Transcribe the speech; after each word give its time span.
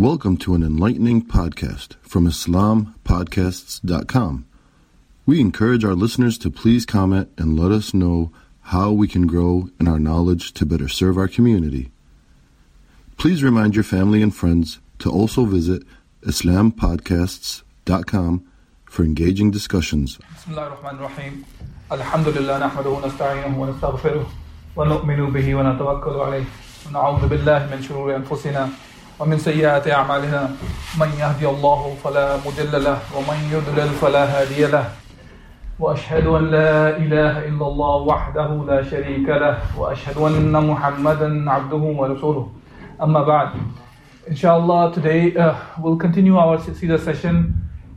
Welcome 0.00 0.37
to 0.37 0.55
an 0.55 0.63
enlightening 0.63 1.21
podcast 1.27 1.95
from 2.01 2.25
IslamPodcasts.com. 2.25 4.45
We 5.27 5.39
encourage 5.39 5.85
our 5.85 5.93
listeners 5.93 6.39
to 6.39 6.49
please 6.49 6.87
comment 6.87 7.29
and 7.37 7.59
let 7.59 7.71
us 7.71 7.93
know 7.93 8.31
how 8.61 8.91
we 8.91 9.07
can 9.07 9.27
grow 9.27 9.69
in 9.79 9.87
our 9.87 9.99
knowledge 9.99 10.53
to 10.53 10.65
better 10.65 10.87
serve 10.87 11.19
our 11.19 11.27
community. 11.27 11.91
Please 13.17 13.43
remind 13.43 13.75
your 13.75 13.83
family 13.83 14.23
and 14.23 14.35
friends 14.35 14.79
to 14.97 15.11
also 15.11 15.45
visit 15.45 15.83
IslamPodcasts.com 16.25 18.43
for 18.85 19.03
engaging 19.03 19.51
discussions. 19.51 20.17
بسم 20.35 20.51
الله 20.51 20.67
الرحمن 20.67 20.95
الرحيم 20.99 21.43
الحمد 21.91 22.27
لله 22.27 22.57
نحمده 22.57 22.89
ونستعينه 22.89 23.61
ونستغفره 23.61 24.25
ونؤمن 24.75 25.31
به 25.31 25.55
ونتوكل 25.55 26.11
عليه 26.19 26.45
ونعوذ 26.89 27.27
بالله 27.27 27.69
من 27.75 27.81
شرور 27.81 28.15
أنفسنا 28.15 28.69
ومن 29.21 29.37
سيئات 29.37 29.87
أعمالنا 29.87 30.49
من 30.99 31.09
يهدي 31.19 31.49
الله 31.49 31.95
فلا 32.03 32.37
مضل 32.45 32.83
له 32.83 32.97
ومن 33.15 33.37
يضلل 33.53 33.89
فلا 34.01 34.23
هادي 34.25 34.65
له. 34.65 34.85
وأشهد 35.79 36.25
أن 36.27 36.45
لا 36.51 36.97
إله 36.97 37.45
إلا 37.45 37.65
الله 37.67 37.95
وحده 37.95 38.49
لا 38.67 38.81
شريك 38.81 39.29
له 39.29 39.57
وأشهد 39.77 40.17
أن 40.17 40.67
محمدا 40.67 41.51
عبده 41.51 41.83
ورسوله. 41.99 42.49
أما 43.01 43.21
بعد 43.21 43.49
Inshallah, 44.27 44.91
today 44.93 45.35
uh, 45.35 45.55
we'll 45.79 45.97
continue 45.97 46.37
our 46.37 46.57
Sida 46.57 46.99
session, 46.99 47.53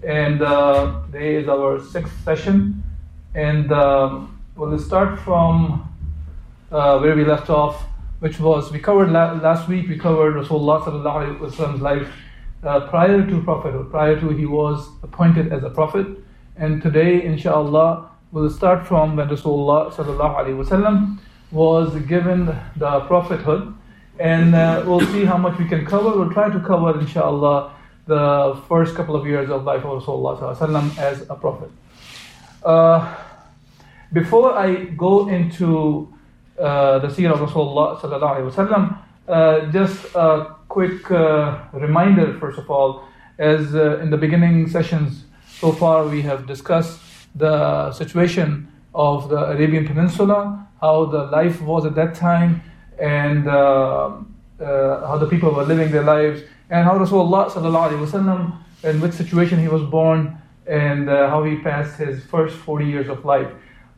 and 0.07 0.43
uh, 0.43 1.01
today 1.07 1.37
is 1.37 1.49
our 1.49 1.81
sixth 1.81 2.13
session, 2.25 2.83
and 3.35 3.73
um, 3.73 4.39
we'll 4.57 4.79
start 4.79 5.19
from 5.19 5.89
uh, 6.73 6.99
where 6.99 7.15
we 7.17 7.25
left 7.25 7.49
off, 7.49 7.85
which 8.25 8.41
was 8.41 8.73
we 8.73 8.79
covered 8.79 9.11
la- 9.11 9.33
last 9.33 9.69
week. 9.69 9.87
We 9.87 9.99
covered 9.99 10.35
Rasulullah 10.35 10.83
sallallahu 10.83 11.17
alaihi 11.23 11.41
wasallam's 11.41 11.83
life 11.83 12.09
uh, 12.63 12.81
prior 12.89 13.27
to 13.27 13.43
prophethood, 13.43 13.91
prior 13.91 14.19
to 14.19 14.31
he 14.31 14.47
was 14.47 14.89
appointed 15.03 15.53
as 15.53 15.63
a 15.63 15.69
prophet, 15.69 16.07
and 16.57 16.81
today, 16.81 17.23
inshallah, 17.23 18.09
we'll 18.33 18.49
start 18.49 18.87
from 18.87 19.17
when 19.17 19.29
Rasulullah 19.29 21.19
was 21.53 21.95
given 22.07 22.47
the 22.77 23.01
prophethood 23.01 23.75
and 24.19 24.55
uh, 24.55 24.83
we'll 24.87 25.07
see 25.13 25.27
how 25.27 25.37
much 25.37 25.59
we 25.59 25.69
can 25.69 25.85
cover. 25.85 26.17
We'll 26.19 26.33
try 26.33 26.49
to 26.49 26.61
cover, 26.61 26.99
inshallah, 26.99 27.75
the 28.07 28.59
first 28.69 28.95
couple 28.95 29.17
of 29.17 29.27
years 29.27 29.51
of 29.51 29.65
life 29.65 29.85
of 29.85 30.03
Rasulullah 30.03 30.99
as 30.99 31.29
a 31.29 31.35
prophet. 31.35 31.71
Uh, 32.65 33.15
before 34.15 34.57
I 34.57 34.85
go 34.85 35.29
into 35.29 36.14
uh, 36.59 37.01
the 37.01 37.09
seerah 37.09 37.33
of 37.33 37.51
Rasulullah 37.51 39.01
uh, 39.27 39.73
just 39.73 40.15
a 40.15 40.55
quick 40.69 41.11
uh, 41.11 41.59
reminder, 41.73 42.39
first 42.39 42.59
of 42.59 42.71
all, 42.71 43.05
as 43.39 43.75
uh, 43.75 43.99
in 43.99 44.11
the 44.11 44.17
beginning 44.17 44.69
sessions 44.69 45.25
so 45.59 45.73
far 45.73 46.07
we 46.07 46.23
have 46.23 46.47
discussed 46.47 47.01
the 47.35 47.91
situation 47.93 48.69
of 48.95 49.29
the 49.29 49.37
Arabian 49.37 49.87
Peninsula, 49.87 50.69
how 50.81 51.07
the 51.07 51.25
life 51.25 51.61
was 51.63 51.87
at 51.87 51.97
that 51.97 52.15
time, 52.15 52.63
and 53.01 53.49
uh, 53.49 54.13
how 54.61 55.19
the 55.19 55.27
people 55.27 55.51
were 55.51 55.65
living 55.65 55.91
their 55.91 56.05
lives, 56.05 56.43
and 56.71 56.85
how 56.85 56.97
Rasulullah 56.97 57.51
sallallahu 57.51 58.59
in 58.85 59.01
which 59.01 59.13
situation 59.15 59.59
he 59.59 59.69
was 59.69 59.83
born, 59.83 60.39
and 60.69 61.09
how 61.09 61.43
he 61.43 61.57
passed 61.57 61.99
his 61.99 62.23
first 62.25 62.55
40 62.57 62.85
years 62.87 63.09
of 63.09 63.25
life. 63.25 63.51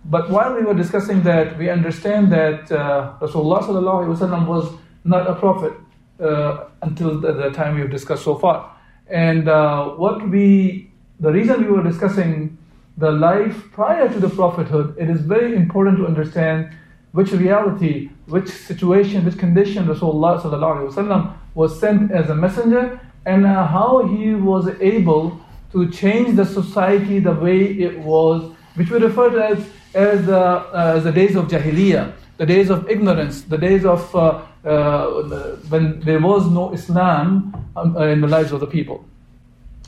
But 0.09 0.31
while 0.31 0.55
we 0.55 0.63
were 0.63 0.75
discussing 0.75 1.23
that, 1.25 1.59
we 1.59 1.69
understand 1.69 2.33
that 2.33 2.71
uh, 2.71 3.15
Rasulullah 3.21 4.47
was 4.47 4.73
not 5.05 5.29
a 5.29 5.35
prophet 5.35 5.73
uh, 6.21 6.69
until 6.83 7.21
the, 7.21 7.33
the, 7.33 7.51
time 7.51 7.75
we 7.75 7.81
have 7.81 7.91
discussed 7.91 8.23
so 8.23 8.37
far. 8.37 8.77
And 9.09 9.49
uh, 9.49 9.91
what 9.91 10.29
we, 10.29 10.93
the 11.19 11.33
reason 11.33 11.65
we 11.65 11.71
were 11.71 11.83
discussing 11.83 12.57
the 12.97 13.11
life 13.11 13.71
prior 13.73 14.09
to 14.09 14.21
the 14.21 14.29
prophethood, 14.29 14.97
it 14.97 15.11
is 15.11 15.21
very 15.21 15.57
important 15.57 15.99
to 15.99 16.07
understand 16.07 16.71
which 17.13 17.33
reality, 17.33 18.11
which 18.27 18.49
situation, 18.49 19.25
which 19.25 19.39
condition 19.39 19.87
Rasulullah 19.87 21.35
was 21.55 21.81
sent 21.81 22.13
as 22.13 22.31
a 22.31 22.35
messenger, 22.35 23.01
and 23.25 23.45
how 23.45 24.07
he 24.07 24.35
was 24.35 24.69
able 24.81 25.41
to 25.73 25.91
change 25.91 26.37
the 26.37 26.45
society 26.45 27.19
the 27.19 27.33
way 27.33 27.61
it 27.61 27.99
was, 27.99 28.53
which 28.77 28.91
we 28.91 28.99
refer 28.99 29.31
to 29.31 29.45
as, 29.45 29.59
as, 29.95 30.27
the, 30.27 30.39
uh, 30.39 30.95
as 30.97 31.05
the 31.05 31.13
days 31.13 31.35
of 31.35 31.49
Jahiliyyah, 31.49 32.13
the 32.37 32.47
days 32.47 32.71
of 32.71 32.89
ignorance, 32.89 33.43
the 33.43 33.59
days 33.59 33.85
of 33.85 34.15
uh, 34.15 34.43
uh 34.65 35.57
when 35.69 36.01
there 36.01 36.21
was 36.21 36.51
no 36.51 36.73
Islam 36.73 37.55
um, 37.77 37.97
uh, 37.97 38.07
in 38.07 38.21
the 38.21 38.27
lives 38.27 38.53
of 38.53 38.61
the 38.61 38.67
people. 38.67 39.05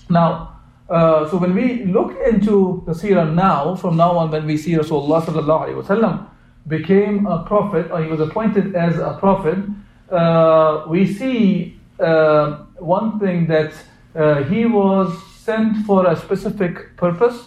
Now, 0.08 0.58
uh, 0.88 1.28
so 1.28 1.36
when 1.36 1.54
we 1.54 1.84
look 1.84 2.16
into 2.26 2.82
the 2.86 2.92
seerah 2.92 3.34
now, 3.34 3.74
from 3.76 3.96
now 3.96 4.16
on, 4.16 4.30
when 4.30 4.46
we 4.46 4.56
see 4.56 4.72
Rasulullah 4.72 5.22
alaihi 5.22 5.82
wasallam, 5.82 6.26
became 6.66 7.26
a 7.26 7.44
prophet, 7.44 7.90
or 7.90 8.02
he 8.02 8.10
was 8.10 8.20
appointed 8.20 8.74
as 8.74 8.96
a 8.98 9.16
prophet, 9.20 9.58
uh, 10.10 10.84
we 10.88 11.12
see 11.12 11.78
uh, 12.00 12.64
one 12.78 13.18
thing 13.18 13.46
that 13.48 13.72
uh, 14.14 14.42
he 14.44 14.64
was 14.64 15.12
sent 15.36 15.84
for 15.84 16.06
a 16.06 16.16
specific 16.16 16.96
purpose, 16.96 17.46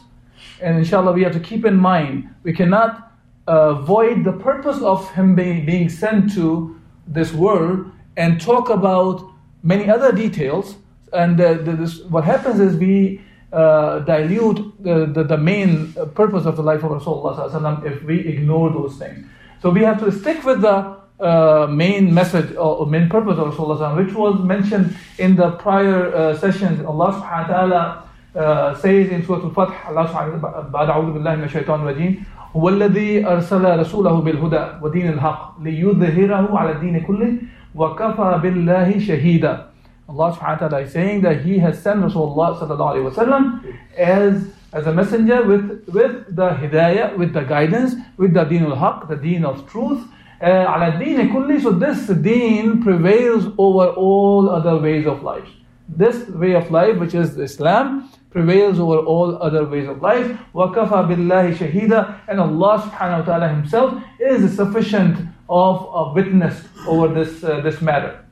and 0.62 0.78
inshallah 0.78 1.12
we 1.12 1.24
have 1.24 1.34
to 1.34 1.40
keep 1.40 1.66
in 1.66 1.76
mind 1.76 2.30
we 2.44 2.54
cannot 2.54 3.12
avoid 3.48 4.24
the 4.24 4.34
purpose 4.34 4.82
of 4.82 5.10
him 5.12 5.36
being, 5.36 5.90
sent 5.90 6.34
to 6.34 6.80
this 7.08 7.34
world 7.34 7.92
and 8.18 8.40
talk 8.40 8.70
about 8.70 9.24
many 9.64 9.90
other 9.90 10.12
details. 10.12 10.76
And 11.14 11.40
uh, 11.42 11.56
this, 11.56 12.00
what 12.04 12.24
happens 12.24 12.60
is 12.60 12.78
we 12.78 13.22
uh, 13.52 14.00
dilute 14.00 14.74
the, 14.82 15.06
the, 15.06 15.24
the, 15.24 15.38
main 15.38 15.94
purpose 16.16 16.46
of 16.46 16.56
the 16.56 16.64
life 16.64 16.84
of 16.84 16.92
Rasulullah 16.92 17.86
if 17.86 18.02
we 18.04 18.20
ignore 18.20 18.70
those 18.70 18.96
things. 18.96 19.26
So 19.62 19.70
we 19.70 19.82
have 19.82 20.00
to 20.00 20.12
stick 20.12 20.44
with 20.46 20.62
the 20.62 20.98
uh, 21.20 21.68
main 21.70 22.14
message 22.14 22.56
or 22.56 22.86
main 22.86 23.10
purpose 23.10 23.38
of 23.38 23.54
Rasulullah 23.54 23.98
which 23.98 24.16
was 24.16 24.42
mentioned 24.42 24.96
in 25.18 25.36
the 25.36 25.52
prior 25.52 26.16
uh, 26.16 26.38
sessions. 26.38 26.86
Allah 26.86 27.12
subhanahu 27.12 27.48
wa 27.50 27.54
ta'ala 27.54 28.10
uh, 28.35 28.75
says 28.75 29.11
in 29.11 29.25
Surah 29.25 29.45
Al-Fath, 29.45 29.75
Allah 29.89 30.09
subhanahu 30.09 30.41
wa 30.43 30.63
ta'ala, 30.73 30.93
أعوذ 30.93 31.13
بالله 31.13 31.35
من 31.37 31.45
الشيطان 31.45 31.81
الرجيم 31.81 32.25
هو 32.57 32.69
الذي 32.69 33.27
أرسل 33.27 33.79
رسوله 33.81 34.21
بالهدى 34.21 34.65
ودين 34.83 35.09
الحق 35.09 35.61
ليظهره 35.63 36.59
على 36.59 36.73
الدين 36.73 37.01
كله 37.01 37.39
وكفى 37.75 38.41
بالله 38.43 38.99
شهيدا 38.99 39.67
Allah 40.09 40.33
subhanahu 40.33 40.61
wa 40.61 40.69
ta'ala 40.69 40.83
is 40.85 40.93
saying 40.93 41.23
that 41.23 41.43
He 41.43 41.59
has 41.59 41.83
sent 41.83 41.99
Rasulullah 42.01 42.57
sallallahu 42.57 42.95
alayhi 42.95 43.11
wasallam 43.11 43.75
as, 43.99 44.53
as 44.73 44.87
a 44.87 44.93
messenger 44.93 45.43
with, 45.43 45.83
with 45.89 46.37
the 46.37 46.51
hidayah, 46.51 47.17
with 47.17 47.33
the 47.33 47.43
guidance, 47.43 47.95
with 48.17 48.33
the 48.33 48.45
deen 48.45 48.65
al-haq, 48.65 49.09
the 49.09 49.17
deen 49.17 49.45
of 49.45 49.69
truth. 49.69 50.07
على 50.41 50.93
الدين 50.93 51.33
كله, 51.33 51.61
so 51.61 51.71
this 51.73 52.07
deen 52.07 52.83
prevails 52.83 53.47
over 53.59 53.89
all 53.97 54.49
other 54.49 54.77
ways 54.79 55.07
of 55.07 55.23
life. 55.25 55.49
This 55.89 56.29
way 56.29 56.55
of 56.55 56.71
life, 56.71 56.99
which 56.99 57.15
is 57.15 57.37
Islam, 57.39 58.09
prevails 58.31 58.79
over 58.79 58.99
all 58.99 59.43
other 59.43 59.65
ways 59.65 59.89
of 59.89 60.03
life. 60.03 60.27
وَكَفَى 60.55 60.89
بِاللَّهِ 61.09 61.57
شَهِيدًا 61.57 62.21
And 62.29 62.41
Allah 62.41 62.91
subhanahu 62.91 63.21
wa 63.21 63.25
ta'ala 63.25 63.49
Himself 63.49 64.03
is 64.21 64.55
sufficient 64.55 65.29
of 65.49 65.89
a 65.95 66.13
witness 66.13 66.63
over 66.87 67.09
this, 67.09 67.43
uh, 67.43 67.61
this 67.61 67.81
matter. 67.81 68.25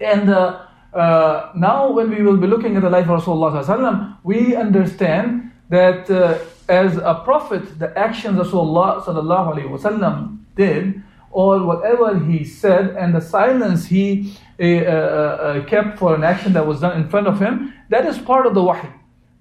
And 0.00 0.28
uh, 0.28 0.66
uh, 0.92 1.52
now, 1.54 1.90
when 1.90 2.10
we 2.10 2.22
will 2.22 2.36
be 2.36 2.46
looking 2.46 2.76
at 2.76 2.82
the 2.82 2.90
life 2.90 3.08
of 3.08 3.22
Rasulullah, 3.24 4.18
we 4.22 4.56
understand 4.56 5.52
that 5.68 6.10
uh, 6.10 6.38
as 6.68 6.96
a 6.96 7.22
prophet, 7.24 7.78
the 7.78 7.96
actions 7.98 8.38
Rasulullah 8.38 9.04
did, 10.54 11.02
or 11.30 11.62
whatever 11.64 12.18
he 12.18 12.44
said, 12.44 12.96
and 12.96 13.14
the 13.14 13.20
silence 13.20 13.86
he 13.86 14.34
uh, 14.58 14.64
uh, 14.64 14.66
uh, 14.66 15.64
kept 15.66 15.98
for 15.98 16.14
an 16.14 16.24
action 16.24 16.54
that 16.54 16.66
was 16.66 16.80
done 16.80 16.98
in 17.00 17.08
front 17.08 17.26
of 17.26 17.38
him, 17.38 17.74
that 17.90 18.06
is 18.06 18.18
part 18.18 18.46
of 18.46 18.54
the 18.54 18.62
wahy. 18.62 18.88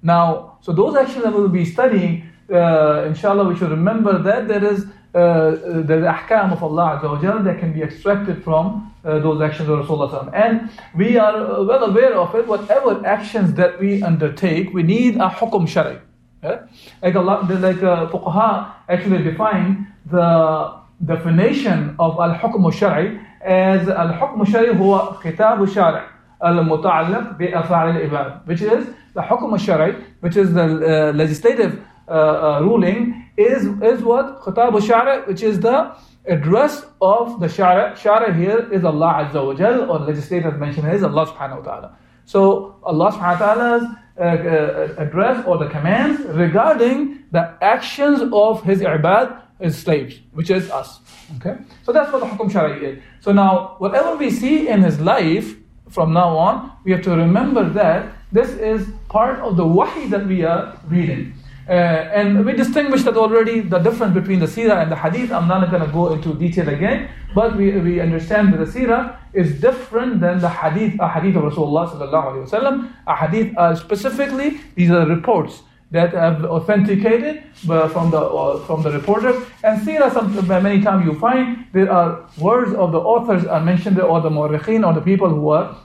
Now, 0.03 0.59
so 0.61 0.73
those 0.73 0.97
actions 0.97 1.25
that 1.25 1.33
we'll 1.33 1.49
be 1.49 1.65
studying, 1.65 2.29
uh, 2.53 3.05
inshallah, 3.07 3.45
we 3.49 3.57
should 3.57 3.71
remember 3.71 4.19
that 4.19 4.49
there 4.49 4.65
is 4.65 4.87
uh, 5.15 5.51
the 5.51 6.15
ahkam 6.17 6.53
of 6.53 6.63
Allah 6.63 7.01
Azza 7.03 7.45
that 7.45 7.59
can 7.59 7.73
be 7.73 7.83
extracted 7.83 8.43
from 8.43 8.95
uh, 9.05 9.19
those 9.19 9.41
actions 9.43 9.69
of 9.69 9.85
Rasulullah. 9.85 10.31
And 10.33 10.71
we 10.97 11.19
are 11.19 11.37
uh, 11.37 11.63
well 11.65 11.85
aware 11.85 12.15
of 12.15 12.35
it, 12.35 12.47
whatever 12.47 13.05
actions 13.07 13.55
that 13.55 13.79
we 13.79 14.03
undertake, 14.03 14.73
we 14.73 14.83
need 14.83 15.17
a 15.17 15.29
hukum 15.29 15.69
shari. 15.69 15.99
Yeah? 16.43 16.67
Like, 17.03 17.17
Allah, 17.17 17.47
like 17.61 17.83
uh, 17.83 18.09
fuqaha 18.09 18.73
actually 18.89 19.23
define 19.23 19.93
the 20.07 20.81
definition 21.05 21.97
of 21.99 22.19
al-hukm 22.19 22.73
shari 22.73 23.21
as 23.43 23.89
al-hukm 23.89 24.47
shari 24.47 24.69
huwa 24.69 25.21
khitab 25.21 25.73
shari 25.73 26.05
al-muta'alliq 26.43 27.39
bi 27.39 28.41
which 28.45 28.63
is 28.63 28.87
the 29.15 29.23
hukm 29.23 29.59
shari, 29.59 29.93
which 30.21 30.37
is 30.37 30.53
the 30.55 30.63
uh, 30.63 31.13
legislative 31.13 31.83
uh, 32.09 32.13
uh, 32.13 32.61
ruling 32.63 33.31
is, 33.37 33.67
is 33.83 34.03
what? 34.03 34.41
Khatab 34.41 34.85
shari 34.87 35.23
which 35.23 35.43
is 35.43 35.61
the 35.61 35.95
address 36.27 36.85
of 37.01 37.41
the 37.41 37.47
Shara. 37.47 37.93
Shara 37.95 38.37
here 38.37 38.73
is 38.73 38.85
Allah 38.85 39.31
Azza 39.31 39.45
wa 39.45 39.95
or 39.95 39.99
legislator 40.01 40.51
mentioned 40.53 40.87
here 40.87 40.95
is 40.95 41.03
Allah 41.03 41.27
subhanahu 41.27 41.59
wa 41.59 41.65
ta'ala. 41.65 41.99
So 42.25 42.77
Allah 42.83 43.13
subhanahu 43.13 43.41
wa 43.41 43.55
ta'ala's 43.55 43.83
uh, 44.19 44.23
uh, 44.23 44.95
address 44.99 45.45
or 45.47 45.59
the 45.59 45.69
commands 45.69 46.21
regarding 46.23 47.25
the 47.33 47.57
actions 47.63 48.21
of 48.33 48.63
his 48.63 48.81
ibad, 48.81 49.41
his 49.61 49.79
slaves, 49.79 50.21
which 50.33 50.51
is 50.51 50.71
us. 50.71 51.01
Okay? 51.37 51.57
So 51.85 51.93
that's 51.93 52.13
what 52.13 52.21
the 52.21 52.27
hukum 52.27 52.51
shari 52.51 52.85
is. 52.85 53.03
So 53.21 53.33
now, 53.33 53.77
whatever 53.79 54.17
we 54.17 54.31
see 54.31 54.69
in 54.69 54.83
his 54.83 55.01
life 55.01 55.57
from 55.91 56.13
now 56.13 56.37
on, 56.37 56.73
we 56.85 56.93
have 56.93 57.03
to 57.03 57.11
remember 57.11 57.69
that 57.71 58.13
this 58.33 58.51
is 58.51 58.89
part 59.09 59.41
of 59.41 59.57
the 59.57 59.67
wahi 59.67 60.07
that 60.09 60.27
we 60.27 60.45
are 60.45 60.79
reading. 60.89 61.35
Uh, 61.69 61.73
and 61.73 62.45
we 62.45 62.53
distinguished 62.53 63.05
that 63.05 63.17
already 63.17 63.61
the 63.61 63.79
difference 63.79 64.15
between 64.15 64.41
the 64.41 64.47
seerah 64.47 64.83
and 64.83 64.91
the 64.91 64.97
hadith. 64.97 65.31
I'm 65.31 65.47
not 65.47 65.71
going 65.71 65.83
to 65.83 65.93
go 65.93 66.13
into 66.13 66.35
detail 66.35 66.69
again, 66.69 67.09
but 67.35 67.57
we, 67.57 67.79
we 67.79 68.01
understand 68.01 68.53
that 68.53 68.59
the 68.59 68.79
seerah 68.79 69.17
is 69.33 69.61
different 69.61 70.21
than 70.21 70.41
the 70.41 70.49
hadith, 70.49 70.99
a 70.99 71.09
hadith 71.09 71.37
of 71.37 71.45
Rasulullah. 71.45 72.91
A 73.07 73.15
hadith 73.15 73.57
are 73.57 73.77
specifically 73.77 74.61
these 74.75 74.91
are 74.91 75.07
reports 75.07 75.63
that 75.91 76.13
have 76.13 76.45
authenticated 76.45 77.43
uh, 77.69 77.89
from 77.89 78.11
the 78.11 78.21
uh, 78.21 78.65
from 78.67 78.83
the 78.83 78.91
reporter. 78.93 79.33
And 79.65 79.81
seerah, 79.81 80.13
some, 80.13 80.47
many 80.63 80.81
times 80.83 81.05
you 81.05 81.19
find 81.19 81.67
there 81.73 81.91
are 81.91 82.29
words 82.39 82.75
of 82.75 82.93
the 82.93 83.01
authors 83.01 83.45
are 83.45 83.61
mentioned, 83.61 84.01
or 84.01 84.21
the 84.21 84.31
mu'arrikhin, 84.31 84.87
or 84.87 84.93
the 84.93 85.01
people 85.01 85.29
who 85.29 85.49
are 85.49 85.77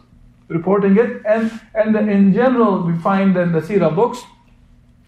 reporting 0.48 0.98
it. 0.98 1.22
And 1.26 1.52
and 1.74 1.96
in 1.96 2.34
general, 2.34 2.84
we 2.84 2.98
find 3.00 3.36
in 3.36 3.52
the 3.52 3.62
seerah 3.62 3.96
books 3.96 4.24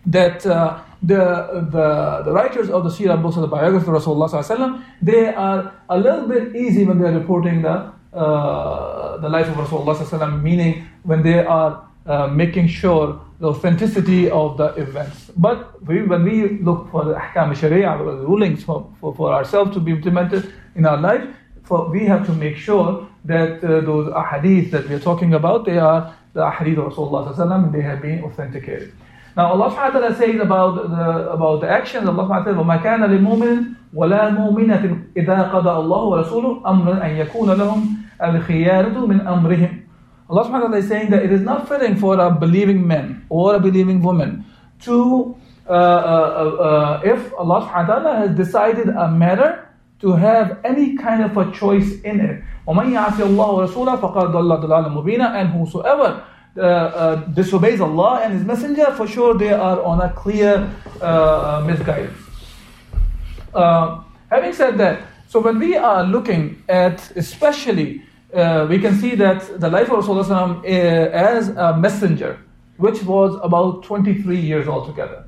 that 0.07 0.45
uh, 0.45 0.79
the, 1.01 1.67
the, 1.71 2.21
the 2.25 2.31
writers 2.31 2.69
of 2.69 2.83
the 2.83 2.89
Sirah 2.89 3.21
books 3.21 3.35
of 3.35 3.41
the 3.41 3.47
biography 3.47 3.87
of 3.87 3.93
Rasulullah 3.93 4.83
they 5.01 5.27
are 5.33 5.73
a 5.89 5.99
little 5.99 6.27
bit 6.27 6.55
easy 6.55 6.85
when 6.85 6.97
they 6.99 7.09
are 7.09 7.19
reporting 7.19 7.61
the, 7.61 7.91
uh, 8.13 9.17
the 9.17 9.29
life 9.29 9.47
of 9.47 9.55
Rasulullah 9.55 10.41
meaning 10.41 10.87
when 11.03 11.21
they 11.21 11.45
are 11.45 11.86
uh, 12.06 12.26
making 12.26 12.66
sure 12.68 13.20
the 13.38 13.48
authenticity 13.48 14.30
of 14.30 14.56
the 14.56 14.66
events. 14.74 15.30
But 15.36 15.82
we, 15.86 16.02
when 16.02 16.24
we 16.24 16.58
look 16.58 16.90
for 16.90 17.04
the 17.04 17.14
ahkam 17.14 17.54
sharia, 17.56 17.96
the 17.98 18.26
rulings 18.26 18.64
for, 18.64 18.90
for, 19.00 19.14
for, 19.14 19.32
ourselves 19.32 19.72
to 19.74 19.80
be 19.80 19.92
implemented 19.92 20.52
in 20.74 20.86
our 20.86 20.96
life, 20.96 21.24
for, 21.64 21.90
we 21.90 22.04
have 22.06 22.26
to 22.26 22.32
make 22.32 22.56
sure 22.56 23.06
that 23.24 23.62
uh, 23.64 23.80
those 23.80 24.12
ahadith 24.12 24.70
that 24.72 24.88
we 24.88 24.94
are 24.94 25.00
talking 25.00 25.34
about, 25.34 25.64
they 25.64 25.78
are 25.78 26.14
the 26.34 26.40
ahadith 26.40 26.78
of 26.78 26.92
Rasulullah 26.92 27.72
they 27.72 27.82
have 27.82 28.02
been 28.02 28.24
authenticated. 28.24 28.92
Now 29.36 29.52
Allah 29.52 29.70
subhanahu 29.70 29.94
wa 29.94 30.00
ta'ala 30.00 30.16
says 30.16 30.40
about 30.40 30.74
the, 30.90 31.30
about 31.30 31.60
the 31.62 31.68
actions, 31.68 32.08
Allah 32.08 32.24
subhanahu 32.24 32.28
wa 32.28 32.44
ta'ala, 32.44 32.64
وَمَا 32.64 32.82
كَانَ 32.82 33.02
لِمُؤْمِنٍ 33.08 33.74
وَلَا 33.94 34.30
مُؤْمِنَةٍ 34.30 35.16
إِذَا 35.16 35.38
قَضَى 35.52 35.70
اللَّهُ 35.70 36.02
وَرَسُولُهُ 36.04 36.62
أَمْرًا 36.66 36.94
أَنْ 37.04 37.10
يَكُونَ 37.16 37.48
لَهُمْ 37.50 37.80
الْخِيَارَةُ 38.22 39.06
مِنْ 39.06 39.20
أَمْرِهِمْ 39.20 39.82
Allah 40.30 40.44
subhanahu 40.44 40.52
wa 40.52 40.60
ta'ala 40.60 40.76
is 40.78 40.88
saying 40.88 41.10
that 41.10 41.22
it 41.22 41.32
is 41.32 41.42
not 41.42 41.68
fitting 41.68 41.96
for 41.96 42.18
a 42.18 42.30
believing 42.30 42.86
man 42.86 43.26
or 43.28 43.54
a 43.54 43.60
believing 43.60 44.02
woman 44.02 44.44
to, 44.80 45.36
uh, 45.68 45.72
uh, 45.72 45.74
uh, 45.74 47.00
if 47.04 47.32
Allah 47.34 47.68
subhanahu 47.68 47.88
wa 47.88 47.94
ta'ala 47.94 48.16
has 48.16 48.36
decided 48.36 48.88
a 48.88 49.08
matter, 49.10 49.68
to 50.02 50.12
have 50.18 50.58
any 50.64 50.96
kind 50.96 51.22
of 51.22 51.36
a 51.36 51.50
choice 51.52 52.00
in 52.02 52.18
it. 52.18 52.42
وَمَنْ 52.66 52.90
يَعْصِ 52.90 53.22
اللَّهُ 53.22 53.48
وَرَسُولَهُ 53.54 54.00
فَقَدْ 54.02 54.34
ضَلَّ 54.34 54.50
ضَلَالًا 54.66 54.90
مُبِينًا 54.90 55.40
And 55.40 55.48
whosoever 55.50 56.24
uh, 56.56 56.60
uh, 56.60 57.16
disobeys 57.30 57.80
Allah 57.80 58.20
and 58.24 58.34
His 58.34 58.44
Messenger, 58.44 58.92
for 58.96 59.06
sure 59.06 59.38
they 59.38 59.52
are 59.52 59.80
on 59.82 60.00
a 60.00 60.12
clear 60.12 60.68
uh, 61.00 61.62
misguidance. 61.64 62.18
having 64.28 64.52
said 64.52 64.76
that, 64.78 65.02
so 65.28 65.40
when 65.40 65.58
we 65.58 65.76
are 65.76 66.02
looking 66.04 66.62
at 66.68 66.98
especially, 67.16 68.02
uh, 68.33 68.67
we 68.69 68.79
can 68.79 68.95
see 68.95 69.15
that 69.15 69.59
the 69.59 69.69
life 69.69 69.89
of 69.89 70.03
Rasulullah 70.03 70.59
uh, 70.59 70.65
as 70.65 71.49
a 71.49 71.77
messenger, 71.77 72.39
which 72.77 73.01
was 73.03 73.39
about 73.41 73.83
23 73.83 74.37
years 74.39 74.67
altogether. 74.67 75.23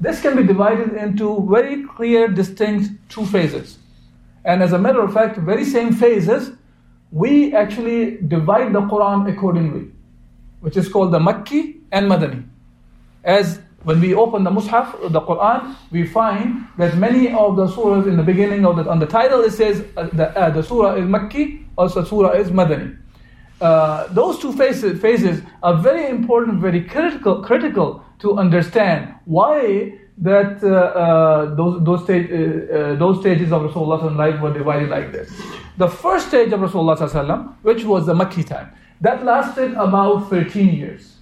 This 0.00 0.20
can 0.20 0.36
be 0.36 0.42
divided 0.42 0.92
into 0.94 1.46
very 1.48 1.84
clear, 1.84 2.28
distinct 2.28 2.90
two 3.08 3.24
phases. 3.24 3.78
And 4.44 4.62
as 4.62 4.72
a 4.72 4.78
matter 4.78 5.00
of 5.00 5.14
fact, 5.14 5.38
very 5.38 5.64
same 5.64 5.92
phases, 5.92 6.52
we 7.10 7.54
actually 7.54 8.18
divide 8.18 8.72
the 8.72 8.82
Quran 8.82 9.32
accordingly 9.32 9.94
which 10.64 10.78
is 10.78 10.88
called 10.88 11.12
the 11.12 11.18
Makki 11.18 11.80
and 11.92 12.10
Madani. 12.10 12.42
As 13.22 13.60
when 13.84 14.00
we 14.00 14.14
open 14.14 14.44
the 14.44 14.50
Mus'haf, 14.50 15.12
the 15.12 15.20
Quran, 15.20 15.76
we 15.90 16.06
find 16.06 16.66
that 16.78 16.96
many 16.96 17.32
of 17.32 17.56
the 17.56 17.66
surahs 17.66 18.06
in 18.06 18.16
the 18.16 18.22
beginning 18.22 18.66
of 18.66 18.76
the, 18.76 18.90
on 18.90 18.98
the 18.98 19.06
title 19.06 19.40
it 19.42 19.52
says 19.52 19.84
uh, 19.96 20.08
the, 20.12 20.36
uh, 20.36 20.50
the 20.50 20.62
surah 20.62 20.94
is 20.94 21.04
Makki, 21.04 21.66
also 21.76 22.02
surah 22.02 22.32
is 22.32 22.50
Madani. 22.50 22.96
Uh, 23.60 24.08
those 24.08 24.38
two 24.40 24.52
phases, 24.52 25.00
phases 25.00 25.42
are 25.62 25.76
very 25.76 26.08
important, 26.08 26.60
very 26.60 26.82
critical, 26.82 27.42
critical 27.42 28.04
to 28.18 28.36
understand 28.38 29.14
why 29.26 29.98
that 30.18 30.62
uh, 30.62 30.68
uh, 30.68 31.54
those 31.54 31.84
those, 31.84 32.04
stage, 32.04 32.30
uh, 32.30 32.94
those 32.94 33.20
stages 33.20 33.52
of 33.52 33.62
Rasulullah's 33.62 34.16
life 34.16 34.40
were 34.40 34.52
divided 34.52 34.88
like 34.88 35.12
this. 35.12 35.30
The 35.76 35.88
first 35.88 36.28
stage 36.28 36.52
of 36.52 36.60
Rasulullah, 36.60 37.54
which 37.62 37.84
was 37.84 38.06
the 38.06 38.14
Makki 38.14 38.46
time, 38.46 38.70
that 39.00 39.24
lasted 39.24 39.72
about 39.72 40.30
13 40.30 40.74
years. 40.74 41.16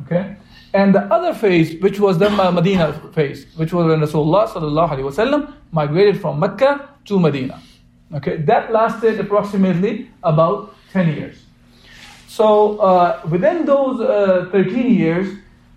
Okay? 0.00 0.36
And 0.74 0.94
the 0.94 1.02
other 1.12 1.34
phase, 1.34 1.80
which 1.82 2.00
was 2.00 2.18
the 2.18 2.30
Medina 2.30 2.92
phase, 3.12 3.46
which 3.56 3.72
was 3.72 3.86
when 3.86 4.00
Rasulullah 4.00 4.48
sallallahu 4.48 5.54
migrated 5.70 6.20
from 6.20 6.40
Mecca 6.40 6.88
to 7.04 7.20
Medina. 7.20 7.60
Okay, 8.14 8.36
that 8.36 8.72
lasted 8.72 9.20
approximately 9.20 10.10
about 10.22 10.74
10 10.92 11.08
years. 11.14 11.44
So 12.26 12.78
uh, 12.78 13.20
within 13.28 13.66
those 13.66 14.00
uh, 14.00 14.48
13 14.52 14.94
years, 14.94 15.28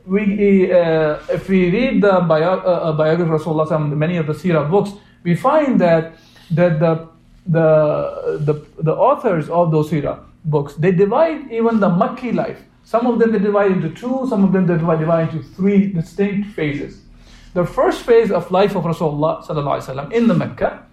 we, 0.06 0.72
uh, 0.72 1.20
if 1.30 1.50
we 1.50 1.70
read 1.70 2.02
the 2.02 2.22
bio, 2.22 2.60
uh, 2.60 2.64
uh, 2.64 2.92
biography 2.94 3.34
of 3.34 3.42
Rasulullah, 3.42 3.98
many 3.98 4.18
of 4.18 4.28
the 4.28 4.34
Sirah 4.34 4.70
books, 4.70 4.92
we 5.24 5.36
find 5.36 5.82
that 5.82 6.16
that 6.52 6.80
the 6.80 7.10
the 7.48 8.40
the, 8.40 8.66
the 8.84 8.94
authors 8.94 9.50
of 9.50 9.72
those 9.72 9.90
Sirah 9.90 10.20
books. 10.46 10.76
They 10.76 10.92
divide 10.92 11.52
even 11.52 11.80
the 11.80 11.90
Makki 11.90 12.34
life. 12.34 12.62
Some 12.86 13.08
of 13.08 13.20
them 13.20 13.32
they 13.32 13.40
divide 13.40 13.72
into 13.72 13.90
two, 13.90 14.28
some 14.30 14.44
of 14.44 14.54
them 14.54 14.68
they 14.68 14.78
divide, 14.78 15.34
into 15.34 15.44
three 15.44 15.92
distinct 15.92 16.50
phases. 16.50 17.02
The 17.54 17.66
first 17.66 18.04
phase 18.04 18.32
of 18.32 18.52
life 18.52 18.76
of 18.76 18.84
Rasulullah 18.84 20.12
in 20.12 20.28
the 20.28 20.34
Mecca 20.34 20.86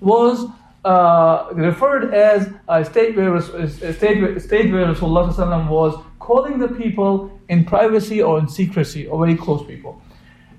was 0.00 0.46
uh, 0.84 1.48
referred 1.52 2.12
as 2.12 2.48
a 2.68 2.84
state 2.84 3.16
where, 3.16 3.34
a 3.34 3.42
state, 3.68 4.22
a 4.22 4.40
state 4.40 4.72
where 4.72 4.86
Rasulullah 4.86 5.68
was 5.68 5.94
calling 6.18 6.58
the 6.58 6.68
people 6.68 7.38
in 7.48 7.64
privacy 7.64 8.20
or 8.20 8.38
in 8.38 8.48
secrecy, 8.48 9.06
or 9.06 9.24
very 9.24 9.36
close 9.36 9.64
people. 9.66 10.02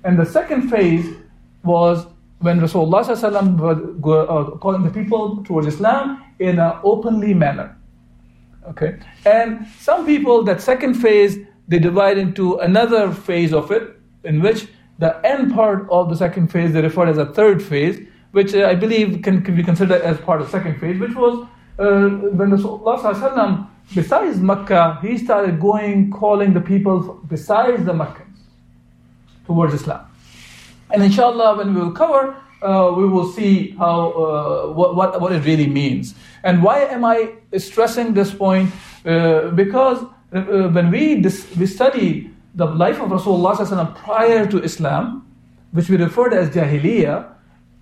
And 0.04 0.18
the 0.18 0.24
second 0.24 0.70
phase 0.70 1.06
was 1.64 2.06
when 2.40 2.60
Rasulullah 2.60 3.06
was 3.06 3.24
uh, 3.24 4.56
calling 4.58 4.84
the 4.84 4.90
people 4.90 5.42
towards 5.44 5.66
Islam 5.66 6.22
in 6.38 6.58
an 6.58 6.78
openly 6.82 7.34
manner. 7.34 7.77
Okay, 8.68 8.98
and 9.24 9.66
some 9.78 10.04
people 10.04 10.42
that 10.44 10.60
second 10.60 10.94
phase 10.94 11.38
they 11.68 11.78
divide 11.78 12.18
into 12.18 12.56
another 12.58 13.12
phase 13.12 13.52
of 13.52 13.70
it, 13.70 13.98
in 14.24 14.40
which 14.40 14.68
the 14.98 15.24
end 15.24 15.54
part 15.54 15.88
of 15.90 16.08
the 16.08 16.16
second 16.16 16.48
phase 16.48 16.72
they 16.72 16.82
refer 16.82 17.06
as 17.06 17.18
a 17.18 17.26
third 17.26 17.62
phase, 17.62 18.00
which 18.32 18.54
uh, 18.54 18.66
I 18.66 18.74
believe 18.74 19.22
can, 19.22 19.42
can 19.42 19.54
be 19.56 19.62
considered 19.62 20.02
as 20.02 20.18
part 20.18 20.40
of 20.40 20.50
second 20.50 20.80
phase, 20.80 20.98
which 20.98 21.14
was 21.14 21.46
uh, 21.78 22.08
when 22.38 22.50
Rasulullah 22.50 23.68
besides 23.94 24.38
Makkah, 24.38 24.98
he 25.00 25.16
started 25.16 25.60
going 25.60 26.10
calling 26.10 26.52
the 26.52 26.60
people 26.60 27.20
besides 27.28 27.84
the 27.84 27.94
Meccans 27.94 28.40
towards 29.46 29.74
Islam. 29.74 30.04
And 30.90 31.02
inshallah, 31.02 31.56
when 31.58 31.74
we 31.74 31.80
will 31.80 31.92
cover 31.92 32.36
uh, 32.62 32.92
we 32.96 33.06
will 33.08 33.30
see 33.32 33.70
how 33.72 34.10
uh, 34.10 34.72
what, 34.72 34.96
what, 34.96 35.20
what 35.20 35.32
it 35.32 35.44
really 35.44 35.66
means. 35.66 36.14
And 36.42 36.62
why 36.62 36.80
am 36.80 37.04
I 37.04 37.34
stressing 37.56 38.14
this 38.14 38.32
point? 38.32 38.72
Uh, 39.04 39.50
because 39.50 40.04
uh, 40.32 40.68
when 40.68 40.90
we 40.90 41.20
dis- 41.20 41.46
we 41.56 41.66
study 41.66 42.30
the 42.54 42.66
life 42.66 43.00
of 43.00 43.10
Rasulullah 43.10 43.94
prior 43.96 44.46
to 44.46 44.62
Islam, 44.62 45.26
which 45.72 45.88
we 45.88 45.96
referred 45.96 46.34
as 46.34 46.50
Jahiliyyah, 46.50 47.32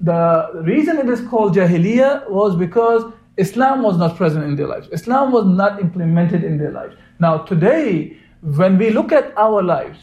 the 0.01 0.63
reason 0.65 0.99
it 0.99 1.09
is 1.09 1.27
called 1.27 1.55
Jahiliyyah 1.57 2.29
was 2.29 2.55
because 2.55 3.11
Islam 3.39 3.83
was 3.83 3.97
not 3.97 4.17
present 4.17 4.45
in 4.45 4.57
their 4.57 4.67
lives. 4.67 4.89
Islam 4.93 5.33
was 5.33 5.47
not 5.47 5.81
implemented 5.81 6.45
in 6.45 6.59
their 6.59 6.73
lives. 6.73 6.97
Now 7.19 7.39
today, 7.39 8.17
when 8.43 8.77
we 8.79 8.91
look 8.91 9.13
at 9.13 9.33
our 9.37 9.63
lives, 9.63 9.99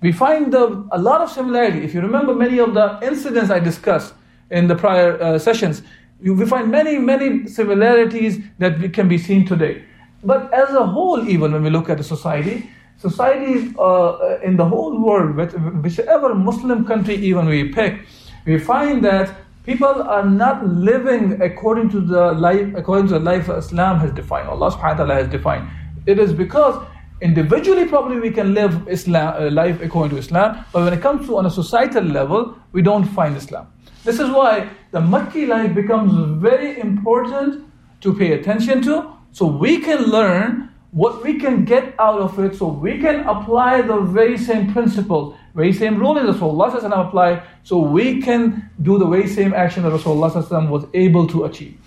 we 0.00 0.12
find 0.12 0.52
the, 0.52 0.86
a 0.92 0.98
lot 0.98 1.20
of 1.20 1.30
similarity. 1.30 1.82
If 1.82 1.94
you 1.94 2.00
remember 2.00 2.34
many 2.34 2.58
of 2.58 2.74
the 2.74 2.98
incidents 3.02 3.50
I 3.50 3.58
discussed 3.58 4.14
in 4.50 4.66
the 4.66 4.74
prior 4.74 5.20
uh, 5.20 5.38
sessions, 5.38 5.82
we 6.20 6.46
find 6.46 6.70
many, 6.70 6.98
many 6.98 7.46
similarities 7.46 8.40
that 8.58 8.92
can 8.92 9.08
be 9.08 9.18
seen 9.18 9.46
today. 9.46 9.84
But 10.24 10.52
as 10.52 10.70
a 10.70 10.84
whole, 10.84 11.28
even 11.28 11.52
when 11.52 11.62
we 11.62 11.70
look 11.70 11.88
at 11.88 11.98
the 11.98 12.04
society, 12.04 12.68
societies 12.96 13.76
uh, 13.78 14.38
in 14.42 14.56
the 14.56 14.64
whole 14.64 15.00
world, 15.00 15.36
whichever 15.82 16.34
Muslim 16.34 16.84
country 16.84 17.14
even 17.14 17.46
we 17.46 17.68
pick, 17.68 18.00
we 18.44 18.58
find 18.58 19.04
that 19.04 19.34
People 19.68 20.02
are 20.02 20.24
not 20.24 20.66
living 20.66 21.42
according 21.42 21.90
to 21.90 22.00
the 22.00 22.32
life, 22.32 22.72
according 22.74 23.08
to 23.08 23.18
the 23.18 23.20
life 23.20 23.50
Islam 23.50 23.98
has 23.98 24.10
defined, 24.12 24.48
Allah 24.48 24.70
subhanahu 24.70 24.96
wa 24.96 25.00
ta'ala 25.00 25.14
has 25.16 25.28
defined. 25.28 25.68
It 26.06 26.18
is 26.18 26.32
because 26.32 26.82
individually 27.20 27.84
probably 27.84 28.18
we 28.18 28.30
can 28.30 28.54
live 28.54 28.88
Islam, 28.88 29.34
uh, 29.36 29.50
life 29.50 29.82
according 29.82 30.16
to 30.16 30.16
Islam, 30.16 30.64
but 30.72 30.84
when 30.84 30.94
it 30.94 31.02
comes 31.02 31.26
to 31.26 31.36
on 31.36 31.44
a 31.44 31.50
societal 31.50 32.02
level, 32.02 32.56
we 32.72 32.80
don't 32.80 33.04
find 33.04 33.36
Islam. 33.36 33.66
This 34.04 34.20
is 34.20 34.30
why 34.30 34.70
the 34.90 35.00
Makki 35.00 35.46
life 35.46 35.74
becomes 35.74 36.12
very 36.40 36.78
important 36.78 37.64
to 38.00 38.14
pay 38.14 38.32
attention 38.32 38.80
to, 38.82 39.12
so 39.32 39.46
we 39.46 39.80
can 39.80 40.04
learn 40.04 40.70
what 40.92 41.22
we 41.22 41.38
can 41.38 41.64
get 41.64 41.94
out 41.98 42.20
of 42.20 42.38
it, 42.38 42.56
so 42.56 42.68
we 42.68 42.98
can 42.98 43.20
apply 43.26 43.82
the 43.82 44.00
very 44.00 44.38
same 44.38 44.72
principles, 44.72 45.34
very 45.54 45.72
same 45.72 45.98
rule 45.98 46.14
that 46.14 46.24
Rasulullah 46.24 47.06
applied, 47.06 47.42
so 47.62 47.78
we 47.78 48.22
can 48.22 48.70
do 48.82 48.98
the 48.98 49.06
very 49.06 49.28
same 49.28 49.52
action 49.52 49.82
that 49.82 49.92
Rasulullah 49.92 50.68
was 50.68 50.86
able 50.94 51.26
to 51.26 51.44
achieve. 51.44 51.78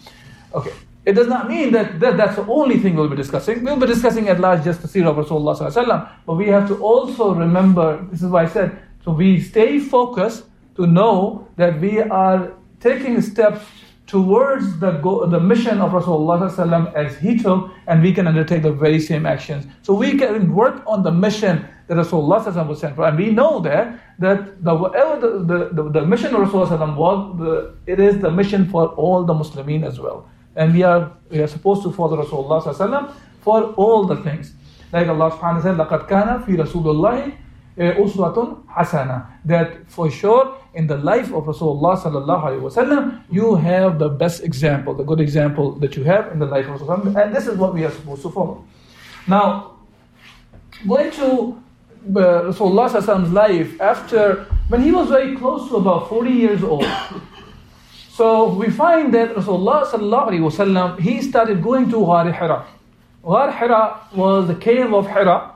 Okay. 0.53 0.73
It 1.03 1.13
does 1.13 1.27
not 1.27 1.49
mean 1.49 1.71
that, 1.71 1.99
that 1.99 2.15
that's 2.15 2.35
the 2.35 2.45
only 2.45 2.77
thing 2.77 2.95
we'll 2.95 3.09
be 3.09 3.15
discussing. 3.15 3.63
We'll 3.63 3.79
be 3.79 3.87
discussing 3.87 4.29
at 4.29 4.39
large 4.39 4.63
just 4.63 4.83
the 4.83 4.87
seerah 4.87 5.17
of 5.17 5.25
Rasulullah 5.25 6.11
but 6.27 6.35
we 6.35 6.47
have 6.49 6.67
to 6.67 6.75
also 6.75 7.33
remember, 7.33 8.05
this 8.11 8.21
is 8.21 8.29
why 8.29 8.43
I 8.43 8.47
said, 8.47 8.77
so 9.03 9.11
we 9.11 9.41
stay 9.41 9.79
focused 9.79 10.43
to 10.80 10.86
know 10.86 11.48
that 11.56 11.80
we 11.80 12.00
are 12.00 12.52
taking 12.80 13.20
steps 13.20 13.64
towards 14.06 14.78
the, 14.78 14.92
go, 14.92 15.26
the 15.26 15.40
mission 15.40 15.80
of 15.80 15.90
Rasulullah 15.90 16.94
as 16.94 17.16
he 17.18 17.38
took, 17.38 17.70
and 17.88 18.02
we 18.02 18.12
can 18.12 18.26
undertake 18.28 18.62
the 18.62 18.72
very 18.72 19.00
same 19.00 19.26
actions. 19.26 19.66
So 19.82 19.94
we 19.94 20.16
can 20.16 20.54
work 20.54 20.82
on 20.86 21.02
the 21.02 21.10
mission 21.10 21.66
that 21.88 21.96
Rasulullah 21.96 22.68
was 22.68 22.80
sent 22.80 22.94
for. 22.94 23.06
And 23.06 23.18
we 23.18 23.30
know 23.30 23.58
that, 23.60 23.98
that 24.20 24.62
the, 24.62 24.74
whatever 24.74 25.20
the, 25.20 25.30
the, 25.38 25.82
the, 25.82 25.90
the 25.90 26.06
mission 26.06 26.34
of 26.34 26.48
Rasulullah 26.48 26.96
was, 26.96 27.38
the, 27.38 27.74
it 27.86 27.98
is 27.98 28.20
the 28.20 28.30
mission 28.30 28.68
for 28.68 28.88
all 28.90 29.24
the 29.24 29.34
Muslimin 29.34 29.84
as 29.84 29.98
well. 29.98 30.28
And 30.54 30.72
we 30.72 30.82
are, 30.84 31.12
we 31.28 31.40
are 31.40 31.48
supposed 31.48 31.82
to 31.82 31.92
follow 31.92 32.22
Rasulullah 32.24 33.12
for 33.40 33.62
all 33.74 34.04
the 34.04 34.16
things. 34.22 34.54
Like 34.92 35.08
Allah 35.08 35.32
subhanahu 35.32 35.40
wa 35.40 35.60
ta'ala 35.62 35.88
said, 35.90 36.06
لَقَدْ 36.06 36.08
كَانَ 36.08 36.44
فِي 36.44 36.56
رَسُولُ 36.56 36.84
اللَّهِ 36.84 37.34
uh, 37.77 37.95
uswatun 38.03 38.65
hasana 38.67 39.27
that 39.45 39.87
for 39.87 40.11
sure 40.11 40.57
in 40.73 40.87
the 40.87 40.97
life 40.97 41.31
of 41.31 41.45
Rasulullah 41.45 41.95
sallallahu 41.97 42.43
alaihi 42.43 42.61
wasallam 42.61 43.23
you 43.29 43.55
have 43.55 43.97
the 43.97 44.09
best 44.09 44.43
example 44.43 44.93
the 44.93 45.05
good 45.05 45.21
example 45.21 45.71
that 45.79 45.95
you 45.95 46.03
have 46.03 46.33
in 46.33 46.39
the 46.39 46.45
life 46.45 46.67
of 46.67 46.81
Rasulullah 46.81 47.23
and 47.23 47.33
this 47.33 47.47
is 47.47 47.57
what 47.57 47.73
we 47.73 47.85
are 47.85 47.91
supposed 47.91 48.23
to 48.23 48.29
follow 48.29 48.65
now 49.25 49.71
going 50.87 51.11
to 51.11 51.61
uh, 52.09 52.43
Rasulullah's 52.43 53.31
life 53.31 53.79
after 53.79 54.45
when 54.69 54.81
he 54.81 54.91
was 54.91 55.09
very 55.09 55.35
close 55.37 55.69
to 55.69 55.75
about 55.77 56.09
40 56.09 56.31
years 56.31 56.63
old. 56.63 56.85
So 58.13 58.53
we 58.53 58.69
find 58.69 59.13
that 59.15 59.33
Rasulullah 59.33 60.99
he 60.99 61.21
started 61.21 61.63
going 61.63 61.89
to 61.89 62.05
Ghar 62.05 62.31
Hira. 62.31 62.67
Ghar 63.23 63.51
Hira 63.51 64.01
was 64.13 64.47
the 64.47 64.55
cave 64.55 64.93
of 64.93 65.07
Hira, 65.07 65.53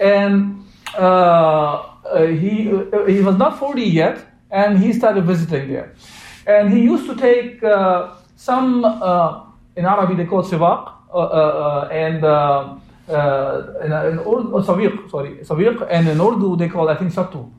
and 0.00 0.57
he 0.96 2.70
uh, 2.70 3.04
he 3.06 3.20
was 3.20 3.36
not 3.36 3.58
40 3.58 3.82
yet, 3.82 4.24
and 4.50 4.78
he 4.78 4.92
started 4.92 5.24
visiting 5.24 5.68
there. 5.68 5.94
And 6.46 6.72
he 6.72 6.80
used 6.80 7.06
to 7.06 7.16
take 7.16 7.62
uh, 7.62 8.14
some 8.36 8.84
uh, 8.84 9.44
in 9.76 9.84
Arabic 9.84 10.16
they 10.16 10.24
call 10.24 10.42
sibaq, 10.42 10.92
uh, 11.12 11.88
and 11.90 12.18
in, 12.18 14.18
Urdu, 14.18 14.62
sawiq, 14.64 15.10
sorry, 15.10 15.36
sawiq, 15.42 15.86
and 15.90 16.08
in 16.08 16.20
Urdu 16.20 16.56
they 16.56 16.68
call 16.68 16.88
I 16.88 16.96
think 16.96 17.12
sattu 17.12 17.50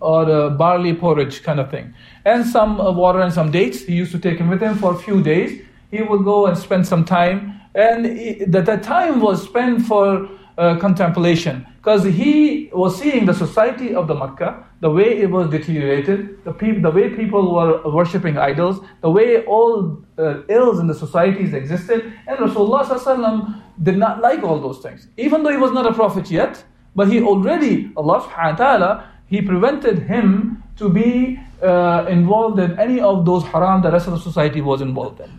or 0.00 0.30
a 0.30 0.50
barley 0.50 0.94
porridge 0.94 1.42
kind 1.42 1.60
of 1.60 1.70
thing. 1.70 1.94
And 2.24 2.46
some 2.46 2.80
uh, 2.80 2.92
water 2.92 3.20
and 3.20 3.32
some 3.32 3.50
dates. 3.50 3.84
He 3.84 3.94
used 3.94 4.12
to 4.12 4.18
take 4.18 4.38
him 4.38 4.48
with 4.48 4.60
him 4.60 4.76
for 4.76 4.94
a 4.94 4.98
few 4.98 5.22
days. 5.22 5.62
He 5.90 6.02
would 6.02 6.24
go 6.24 6.46
and 6.46 6.56
spend 6.56 6.86
some 6.86 7.04
time. 7.04 7.60
And 7.74 8.06
he, 8.06 8.44
time 8.82 9.20
was 9.20 9.42
spent 9.42 9.86
for 9.86 10.28
uh, 10.58 10.76
contemplation 10.78 11.64
because 11.76 12.04
he 12.04 12.68
was 12.72 12.98
seeing 12.98 13.24
the 13.24 13.32
society 13.32 13.94
of 13.94 14.08
the 14.08 14.14
Makkah, 14.14 14.62
the 14.80 14.90
way 14.90 15.18
it 15.18 15.30
was 15.30 15.48
deteriorated, 15.48 16.44
the, 16.44 16.52
pe- 16.52 16.80
the 16.80 16.90
way 16.90 17.08
people 17.10 17.54
were 17.54 17.80
worshipping 17.90 18.36
idols, 18.36 18.80
the 19.00 19.10
way 19.10 19.44
all 19.44 20.02
uh, 20.18 20.42
ills 20.48 20.80
in 20.80 20.86
the 20.86 20.94
societies 20.94 21.54
existed. 21.54 22.12
And 22.26 22.38
Rasulullah 22.38 23.62
did 23.82 23.96
not 23.96 24.20
like 24.20 24.42
all 24.42 24.60
those 24.60 24.80
things. 24.80 25.08
Even 25.16 25.42
though 25.42 25.50
he 25.50 25.56
was 25.56 25.72
not 25.72 25.86
a 25.86 25.94
prophet 25.94 26.30
yet, 26.30 26.62
but 26.94 27.08
he 27.08 27.22
already, 27.22 27.90
Allah 27.96 28.20
subhanahu 28.22 28.58
wa 28.58 28.64
ta'ala, 28.64 29.10
he 29.26 29.40
prevented 29.40 30.00
him 30.00 30.62
to 30.76 30.88
be 30.88 31.38
uh, 31.62 32.06
involved 32.08 32.58
in 32.58 32.78
any 32.78 33.00
of 33.00 33.24
those 33.24 33.44
haram 33.44 33.82
the 33.82 33.90
rest 33.90 34.06
of 34.06 34.12
the 34.14 34.20
society 34.20 34.60
was 34.60 34.80
involved 34.80 35.20
in. 35.20 35.30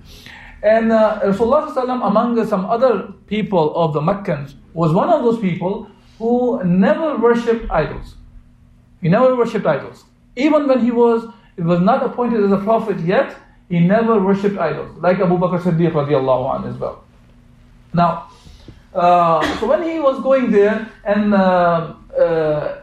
And 0.62 0.92
uh, 0.92 1.22
Rasulullah 1.24 2.08
among 2.08 2.46
some 2.48 2.66
other 2.66 3.14
people 3.28 3.76
of 3.76 3.94
the 3.94 4.02
Meccans 4.02 4.56
was 4.74 4.92
one 4.92 5.10
of 5.10 5.24
those 5.24 5.40
people 5.40 5.90
who 6.18 6.62
never 6.64 7.18
worshipped 7.18 7.72
idols. 7.72 8.16
He 9.02 9.08
never 9.08 9.36
worshipped 9.36 9.66
idols. 9.66 10.04
Even 10.36 10.68
when 10.68 10.80
he 10.84 10.92
was, 10.92 11.32
he 11.56 11.62
was 11.62 11.80
not 11.80 12.04
appointed 12.04 12.44
as 12.44 12.52
a 12.52 12.58
prophet 12.58 13.00
yet, 13.00 13.36
he 13.70 13.80
never 13.80 14.20
worshipped 14.20 14.58
idols, 14.58 14.98
like 14.98 15.20
Abu 15.20 15.38
Bakr 15.38 15.62
Siddiq 15.62 15.92
radiallahu 15.92 16.68
as 16.68 16.76
well. 16.78 17.04
Now, 17.94 18.30
uh, 18.94 19.42
so 19.60 19.68
when 19.68 19.84
he 19.84 20.00
was 20.00 20.22
going 20.22 20.52
there 20.52 20.90
and 21.06 21.34
uh, 21.34 21.94
uh 22.20 22.82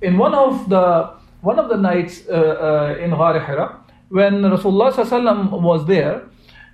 in 0.00 0.16
one 0.16 0.34
of 0.34 0.68
the 0.68 1.14
one 1.40 1.58
of 1.58 1.68
the 1.68 1.76
nights 1.76 2.22
uh, 2.28 2.32
uh, 2.32 3.02
in 3.02 3.10
Ghar 3.10 3.40
Hira, 3.40 3.80
when 4.08 4.42
Rasulullah 4.42 5.50
was 5.50 5.86
there, 5.86 6.22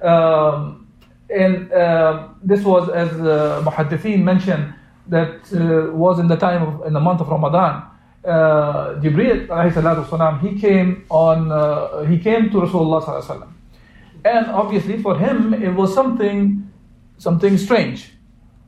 um, 0.02 0.88
and 1.30 1.72
uh, 1.72 2.28
this 2.44 2.64
was 2.64 2.90
as 2.90 3.10
uh, 3.14 3.62
Muhaddithin 3.66 4.24
mentioned 4.24 4.74
that 5.08 5.40
uh, 5.54 5.92
was 5.94 6.20
in 6.20 6.28
the 6.28 6.38
time 6.38 6.62
of 6.64 6.88
in 6.88 6.94
the 6.94 7.00
month 7.00 7.22
of 7.22 7.28
Ramadan. 7.30 7.84
Uh, 8.24 9.00
Jibreel 9.02 9.48
والسلام, 9.48 10.42
he 10.42 10.60
came 10.60 11.04
on 11.10 11.52
uh, 11.52 12.04
he 12.04 12.20
came 12.20 12.50
to 12.50 12.58
Rasulullah 12.62 13.48
and 14.26 14.48
obviously 14.48 15.02
for 15.02 15.18
him 15.18 15.54
it 15.54 15.74
was 15.74 15.94
something 15.94 16.70
something 17.18 17.58
strange. 17.58 18.12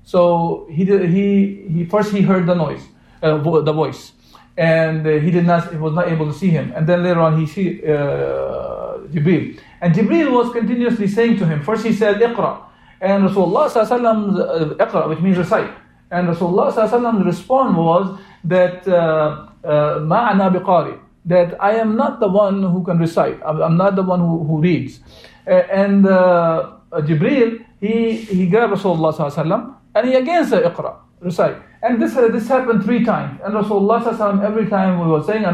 So 0.03 0.68
he 0.70 0.84
did, 0.86 1.10
he 1.10 1.65
he 1.72 1.86
first 1.86 2.12
he 2.12 2.22
heard 2.22 2.46
the 2.46 2.56
noise, 2.56 2.84
uh, 3.22 3.38
the 3.38 3.74
voice, 3.74 4.12
and 4.58 5.06
uh, 5.08 5.12
he 5.12 5.32
did 5.32 5.46
not, 5.46 5.72
he 5.72 5.77
was 5.77 5.94
not 5.94 6.08
able 6.10 6.25
to 6.25 6.34
see 6.34 6.50
him. 6.50 6.74
And 6.75 6.86
then 6.88 7.03
later 7.03 7.22
on, 7.22 7.39
he 7.39 7.48
see 7.48 7.82
uh, 7.84 9.00
Jibril, 9.12 9.60
and 9.80 9.94
Jibril 9.94 10.32
was 10.32 10.52
continuously 10.52 11.08
saying 11.08 11.38
to 11.38 11.47
him. 11.47 11.62
First, 11.62 11.87
he 11.87 11.92
said, 11.92 12.16
"Iqra," 12.16 12.62
and 13.00 13.28
Rasulullah 13.28 13.70
sallallahu 13.70 14.78
uh, 14.80 14.85
"Iqra," 14.85 15.08
which 15.08 15.20
means 15.20 15.38
recite. 15.38 15.70
And 16.11 16.28
Rasulullah 16.28 16.73
sallallahu 16.73 17.25
response 17.25 17.76
was 17.76 18.18
that 18.44 18.87
uh, 18.88 19.49
uh, 19.64 19.99
"Ma'ana 20.00 20.50
biqari," 20.54 20.99
that 21.26 21.56
I 21.62 21.73
am 21.75 21.97
not 21.97 22.20
the 22.20 22.28
one 22.28 22.62
who 22.62 22.82
can 22.85 22.99
recite. 22.99 23.38
I'm 23.44 23.76
not 23.76 23.97
the 23.97 24.02
one 24.02 24.20
who, 24.20 24.44
who 24.44 24.61
reads. 24.61 25.00
and 25.47 26.06
uh, 26.06 26.73
Jibril, 26.92 27.64
he 27.80 28.16
he 28.16 28.47
grabbed 28.47 28.75
Rasulullah 28.75 29.14
sallallahu 29.14 29.75
and 29.94 30.08
he 30.08 30.14
again 30.14 30.47
said, 30.47 30.64
"Iqra," 30.64 30.97
recite. 31.20 31.68
And 31.82 32.01
this, 32.01 32.15
uh, 32.15 32.30
this 32.30 32.48
happened 32.48 32.84
three 32.84 33.03
times. 33.03 33.42
And 33.44 33.53
Rasulullah 33.53 34.44
every 34.44 34.70
time 34.70 35.00
we 35.00 35.08
were 35.08 35.24
saying, 35.24 35.44
uh, 35.46 35.53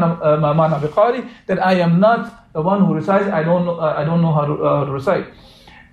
that 1.46 1.66
I 1.66 1.74
am 1.74 1.98
not 1.98 2.52
the 2.52 2.62
one 2.62 2.84
who 2.84 2.94
recites, 2.94 3.26
I 3.26 3.42
don't 3.42 3.64
know, 3.64 3.78
uh, 3.78 3.94
I 3.96 4.04
don't 4.04 4.22
know 4.22 4.32
how 4.32 4.44
to, 4.44 4.64
uh, 4.64 4.84
to 4.84 4.92
recite. 4.92 5.26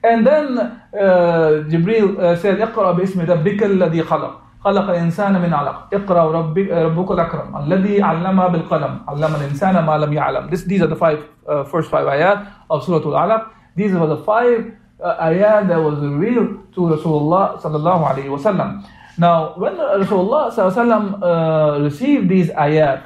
And 0.03 0.25
then 0.25 0.57
uh, 0.57 1.65
Jibril 1.69 2.19
uh, 2.19 2.35
said, 2.35 2.59
اقرأ 2.59 2.91
باسم 2.91 3.21
ربك 3.21 3.63
الذي 3.63 4.03
خلق 4.03 4.41
خلق 4.63 4.89
الإنسان 4.89 5.41
من 5.41 5.53
علق 5.53 5.87
اقرأ 5.93 6.31
ربك, 6.31 6.69
ربك 6.69 7.11
الأكرم 7.11 7.57
الذي 7.57 8.03
علم 8.03 8.47
بالقلم 8.47 8.99
علم 9.07 9.35
الإنسان 9.35 9.85
ما 9.85 9.97
لم 9.97 10.13
يعلم 10.13 10.49
this, 10.49 10.63
These 10.63 10.81
are 10.81 10.87
the 10.87 10.95
five, 10.95 11.23
uh, 11.47 11.63
first 11.63 11.89
five 11.89 12.05
ayat 12.05 12.47
of 12.69 12.83
Surah 12.83 13.05
Al-Alaq. 13.05 13.49
These 13.75 13.93
were 13.93 14.07
the 14.07 14.17
five 14.17 14.71
uh, 15.03 15.27
ayat 15.29 15.67
that 15.67 15.77
was 15.77 15.99
revealed 15.99 16.73
to 16.73 16.81
Rasulullah 16.81 17.61
sallallahu 17.61 18.03
alayhi 18.11 18.29
wa 18.29 18.37
sallam. 18.37 18.83
Now, 19.18 19.54
when 19.56 19.74
Rasulullah 19.74 21.22
uh, 21.22 21.80
received 21.80 22.28
these 22.28 22.48
ayat, 22.50 23.04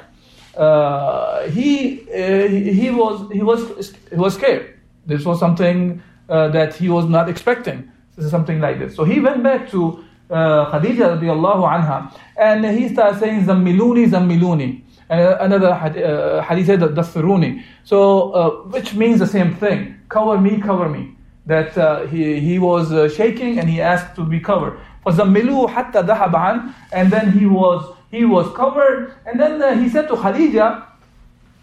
uh, 0.55 1.47
he, 1.49 2.01
uh, 2.09 2.47
he, 2.47 2.89
was, 2.89 3.31
he, 3.31 3.41
was, 3.43 3.93
he 4.09 4.15
was 4.15 4.35
scared. 4.35 4.79
This 5.05 5.25
was 5.25 5.39
something 5.39 6.01
uh, 6.29 6.47
that 6.49 6.75
he 6.75 6.89
was 6.89 7.05
not 7.05 7.29
expecting. 7.29 7.91
Something 8.19 8.59
like 8.59 8.79
this. 8.79 8.95
So 8.95 9.03
he 9.03 9.19
went 9.19 9.43
back 9.43 9.69
to 9.69 10.03
uh, 10.29 10.71
Khadija 10.71 11.19
radiallahu 11.19 11.63
anha 11.63 12.11
and 12.35 12.65
he 12.65 12.89
started 12.89 13.19
saying, 13.19 13.45
Zammiluni, 13.45 14.07
Zammiluni. 14.09 14.81
And 15.09 15.21
another 15.39 15.69
uh, 15.69 16.41
hadith 16.41 16.65
said, 16.65 16.79
Dassiruni. 16.79 17.63
So, 17.83 18.31
uh, 18.31 18.49
which 18.69 18.93
means 18.95 19.19
the 19.19 19.27
same 19.27 19.55
thing. 19.55 19.95
Cover 20.09 20.39
me, 20.39 20.59
cover 20.59 20.89
me. 20.89 21.15
That 21.45 21.77
uh, 21.77 22.07
he, 22.07 22.39
he 22.39 22.59
was 22.59 22.91
uh, 22.91 23.07
shaking 23.07 23.59
and 23.59 23.69
he 23.69 23.79
asked 23.79 24.15
to 24.15 24.25
be 24.25 24.39
covered. 24.39 24.79
فَزَمِّلُوهُ 25.06 25.68
حَتَّى 25.68 26.06
ذَهَبَ 26.06 26.32
عَنْ 26.32 26.74
And 26.92 27.10
then 27.12 27.32
he 27.32 27.46
was, 27.46 27.94
he 28.10 28.24
was 28.24 28.54
covered. 28.54 29.14
And 29.26 29.38
then 29.40 29.60
uh, 29.60 29.74
he 29.74 29.88
said 29.88 30.08
to 30.08 30.14
Khadija, 30.14 30.84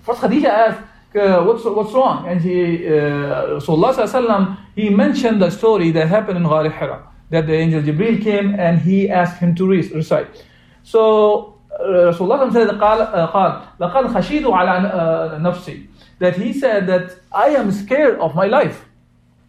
first 0.03 0.21
Khadija 0.21 0.45
asked, 0.45 0.81
uh, 1.15 1.43
what's, 1.43 1.63
what's 1.63 1.93
wrong? 1.93 2.27
And 2.27 2.41
he, 2.41 2.85
uh, 2.87 3.59
Rasulullah 3.59 3.95
sallallahu 3.95 4.57
he 4.75 4.89
mentioned 4.89 5.41
the 5.41 5.49
story 5.49 5.91
that 5.91 6.07
happened 6.07 6.37
in 6.37 6.43
Ghar 6.43 6.69
Hira, 6.69 7.07
that 7.29 7.47
the 7.47 7.53
angel 7.53 7.81
Jibril 7.81 8.21
came 8.21 8.55
and 8.59 8.79
he 8.79 9.09
asked 9.09 9.39
him 9.39 9.55
to 9.55 9.67
re- 9.67 9.87
recite. 9.89 10.45
So 10.83 11.59
uh, 11.79 12.11
Rasulullah 12.11 12.51
said, 12.51 12.67
قال, 12.69 13.13
uh, 13.13 13.27
قال 13.27 13.61
لقد 13.79 14.13
خشيت 14.13 14.43
على 14.43 14.91
uh, 14.91 15.37
نفسي 15.39 15.87
that 16.19 16.35
he 16.35 16.53
said 16.53 16.85
that 16.87 17.15
I 17.31 17.47
am 17.49 17.71
scared 17.71 18.19
of 18.19 18.35
my 18.35 18.45
life. 18.45 18.85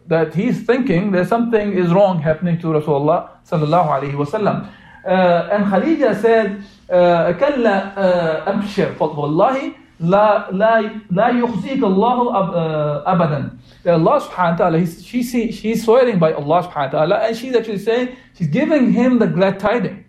That 0.07 0.33
he's 0.33 0.65
thinking 0.65 1.11
that 1.11 1.27
something 1.27 1.73
is 1.73 1.91
wrong 1.91 2.19
happening 2.19 2.59
to 2.59 2.67
Rasulullah 2.67 3.29
sallallahu 3.47 3.87
alayhi 3.87 4.13
wasallam. 4.13 4.69
Uh, 5.05 5.49
and 5.51 5.65
Khadija 5.65 6.21
said, 6.21 6.63
uh, 6.89 7.33
كلا 7.33 7.97
uh, 7.97 8.47
أبشر 8.47 8.97
والله 8.99 9.73
لا 10.01 10.51
لا 10.51 10.91
لا 11.11 11.29
يخزيك 11.29 11.83
الله 11.83 12.35
أب, 12.35 12.53
uh, 12.53 13.07
أبدا. 13.07 13.57
That 13.83 13.93
Allah 13.93 14.19
subhanahu 14.21 14.51
wa 14.51 14.57
ta'ala, 14.57 14.79
he's, 14.79 15.03
she, 15.03 15.23
see, 15.23 15.51
she's 15.51 15.83
swearing 15.83 16.19
by 16.19 16.33
Allah 16.33 16.63
subhanahu 16.63 16.93
wa 16.93 16.99
ta'ala 16.99 17.15
and 17.17 17.37
she's 17.37 17.55
actually 17.55 17.79
saying, 17.79 18.15
she's 18.37 18.47
giving 18.47 18.91
him 18.91 19.17
the 19.19 19.27
glad 19.27 19.59
tidings. 19.59 20.05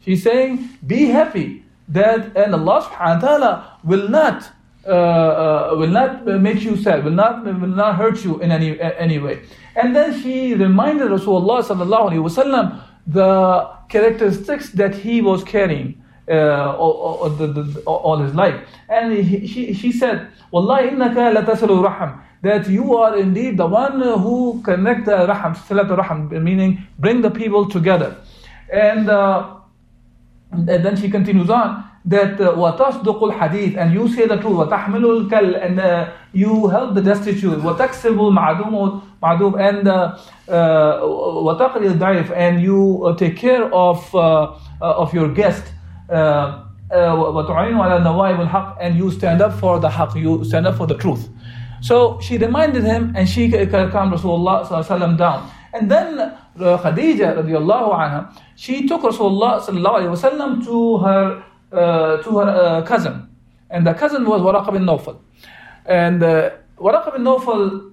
She's 0.00 0.22
saying, 0.22 0.68
be 0.86 1.06
happy 1.06 1.64
that 1.88 2.36
and 2.36 2.54
Allah 2.54 2.82
subhanahu 2.82 3.22
wa 3.22 3.28
ta'ala 3.28 3.78
will 3.84 4.08
not 4.08 4.50
uh, 4.85 4.89
uh, 4.89 5.75
will 5.77 5.87
not 5.87 6.25
make 6.25 6.61
you 6.61 6.75
sad, 6.75 7.05
will 7.05 7.11
not 7.11 7.45
will 7.45 7.67
not 7.67 7.95
hurt 7.95 8.23
you 8.23 8.39
in 8.41 8.51
any 8.51 8.79
any 8.81 9.17
way. 9.17 9.41
And 9.75 9.95
then 9.95 10.21
she 10.21 10.53
reminded 10.53 11.07
Rasulullah 11.09 11.63
sallallahu 11.63 12.81
the 13.07 13.69
characteristics 13.89 14.71
that 14.71 14.95
he 14.95 15.21
was 15.21 15.43
carrying 15.43 16.03
uh, 16.29 16.75
all, 16.77 17.19
all, 17.21 17.29
the, 17.29 17.47
the, 17.47 17.81
all, 17.81 18.17
his 18.17 18.33
life. 18.33 18.55
And 18.89 19.13
he, 19.13 19.47
she, 19.47 19.73
she 19.73 19.91
said, 19.91 20.27
Wallahi 20.51 20.89
innaka 20.89 21.35
latasilu 21.35 21.83
raham. 21.83 22.21
That 22.41 22.67
you 22.69 22.97
are 22.97 23.17
indeed 23.17 23.57
the 23.57 23.65
one 23.67 24.01
who 24.01 24.61
connect 24.63 25.05
the 25.05 25.27
raham, 25.27 25.55
raham, 25.69 26.43
meaning 26.43 26.85
bring 26.99 27.21
the 27.21 27.31
people 27.31 27.69
together. 27.69 28.17
And, 28.71 29.09
uh, 29.09 29.55
and 30.51 30.67
then 30.67 30.95
she 30.97 31.09
continues 31.09 31.49
on 31.49 31.89
that 32.08 32.40
وتصدق 32.40 33.24
الحديث 33.24 33.76
and 33.76 33.92
you 33.92 34.08
say 34.08 34.26
the 34.26 34.36
truth 34.36 34.68
وتحمل 34.68 35.04
الكل 35.04 35.54
and 35.56 35.78
uh, 35.80 36.08
you 36.32 36.68
help 36.68 36.94
the 36.94 37.02
destitute 37.02 37.64
وتكسب 37.64 38.20
المعدوم 38.20 39.00
معدوم 39.22 39.54
and 39.58 39.88
uh, 39.88 40.16
uh, 40.48 41.02
وتقري 41.44 41.86
الضعيف 41.86 42.32
and 42.32 42.60
you 42.62 43.04
uh, 43.04 43.14
take 43.16 43.36
care 43.36 43.72
of 43.72 44.14
uh, 44.14 44.52
of 44.80 45.12
your 45.12 45.28
guest 45.28 45.64
uh, 46.10 46.64
وتعين 46.90 47.80
على 47.80 47.96
النوائب 47.96 48.40
الحق 48.40 48.78
and 48.80 48.96
you 48.96 49.10
stand 49.10 49.42
up 49.42 49.52
for 49.52 49.78
the 49.78 49.88
haq 49.90 50.14
you 50.16 50.44
stand 50.44 50.66
up 50.66 50.74
for 50.76 50.86
the 50.86 50.94
truth 50.94 51.28
so 51.82 52.18
she 52.20 52.38
reminded 52.38 52.84
him 52.84 53.12
and 53.14 53.28
she 53.28 53.50
calmed 53.50 54.12
Rasulullah 54.12 54.66
sallallahu 54.66 55.18
down 55.18 55.50
and 55.74 55.90
then 55.90 56.18
uh, 56.18 56.32
Khadija 56.78 57.36
radiallahu 57.36 57.92
anha 57.92 58.32
she 58.56 58.88
took 58.88 59.02
Rasulullah 59.02 59.60
sallallahu 59.60 59.98
alayhi 60.00 60.16
wasallam 60.16 60.64
to 60.64 60.98
her 60.98 61.44
uh, 61.73 62.21
to 62.23 62.37
her 62.37 62.47
uh, 62.47 62.81
cousin. 62.83 63.27
And 63.69 63.85
the 63.87 63.93
cousin 63.93 64.25
was 64.25 64.41
Waraq 64.41 64.71
bin 64.71 64.83
Nawfal. 64.83 65.19
And 65.85 66.21
uh, 66.23 66.51
Waraq 66.77 67.13
bin 67.13 67.23
Nawfal, 67.23 67.91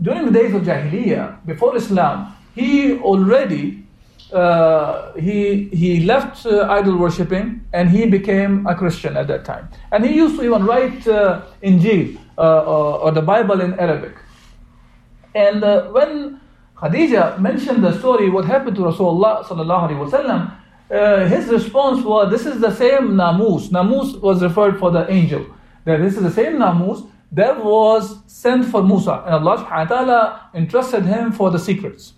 during 0.00 0.26
the 0.26 0.30
days 0.30 0.54
of 0.54 0.62
Jahiliyyah, 0.62 1.44
before 1.44 1.76
Islam, 1.76 2.34
he 2.54 2.98
already 2.98 3.86
uh, 4.32 5.12
he 5.14 5.68
he 5.72 6.00
left 6.04 6.46
uh, 6.46 6.66
idol 6.68 6.96
worshipping 6.96 7.64
and 7.72 7.88
he 7.88 8.06
became 8.06 8.66
a 8.66 8.74
Christian 8.74 9.16
at 9.16 9.28
that 9.28 9.44
time. 9.44 9.68
And 9.92 10.04
he 10.04 10.14
used 10.16 10.36
to 10.36 10.44
even 10.44 10.64
write 10.66 11.06
uh, 11.06 11.42
Injil 11.62 12.18
uh, 12.36 13.02
or 13.02 13.12
the 13.12 13.22
Bible 13.22 13.60
in 13.60 13.78
Arabic. 13.78 14.14
And 15.34 15.62
when 15.92 16.40
Khadija 16.76 17.38
mentioned 17.40 17.84
the 17.84 17.96
story, 17.98 18.28
what 18.28 18.46
happened 18.46 18.76
to 18.76 18.82
Rasulullah 18.82 19.44
sallallahu 19.44 19.90
alaihi 19.90 20.10
wasallam, 20.10 20.52
uh, 20.90 21.26
his 21.26 21.48
response 21.48 22.04
was, 22.04 22.30
This 22.30 22.46
is 22.46 22.60
the 22.60 22.74
same 22.74 23.14
Namus. 23.14 23.70
Namus 23.70 24.20
was 24.20 24.42
referred 24.42 24.78
for 24.78 24.90
the 24.90 25.10
angel. 25.10 25.46
That 25.84 25.98
this 25.98 26.16
is 26.16 26.22
the 26.22 26.30
same 26.30 26.54
Namus 26.54 27.08
that 27.32 27.62
was 27.62 28.18
sent 28.26 28.66
for 28.66 28.82
Musa. 28.82 29.22
And 29.26 29.34
Allah 29.34 29.64
subhanahu 29.64 29.90
wa 29.90 29.96
ta'ala 29.96 30.50
entrusted 30.54 31.04
him 31.04 31.32
for 31.32 31.50
the 31.50 31.58
secrets. 31.58 32.12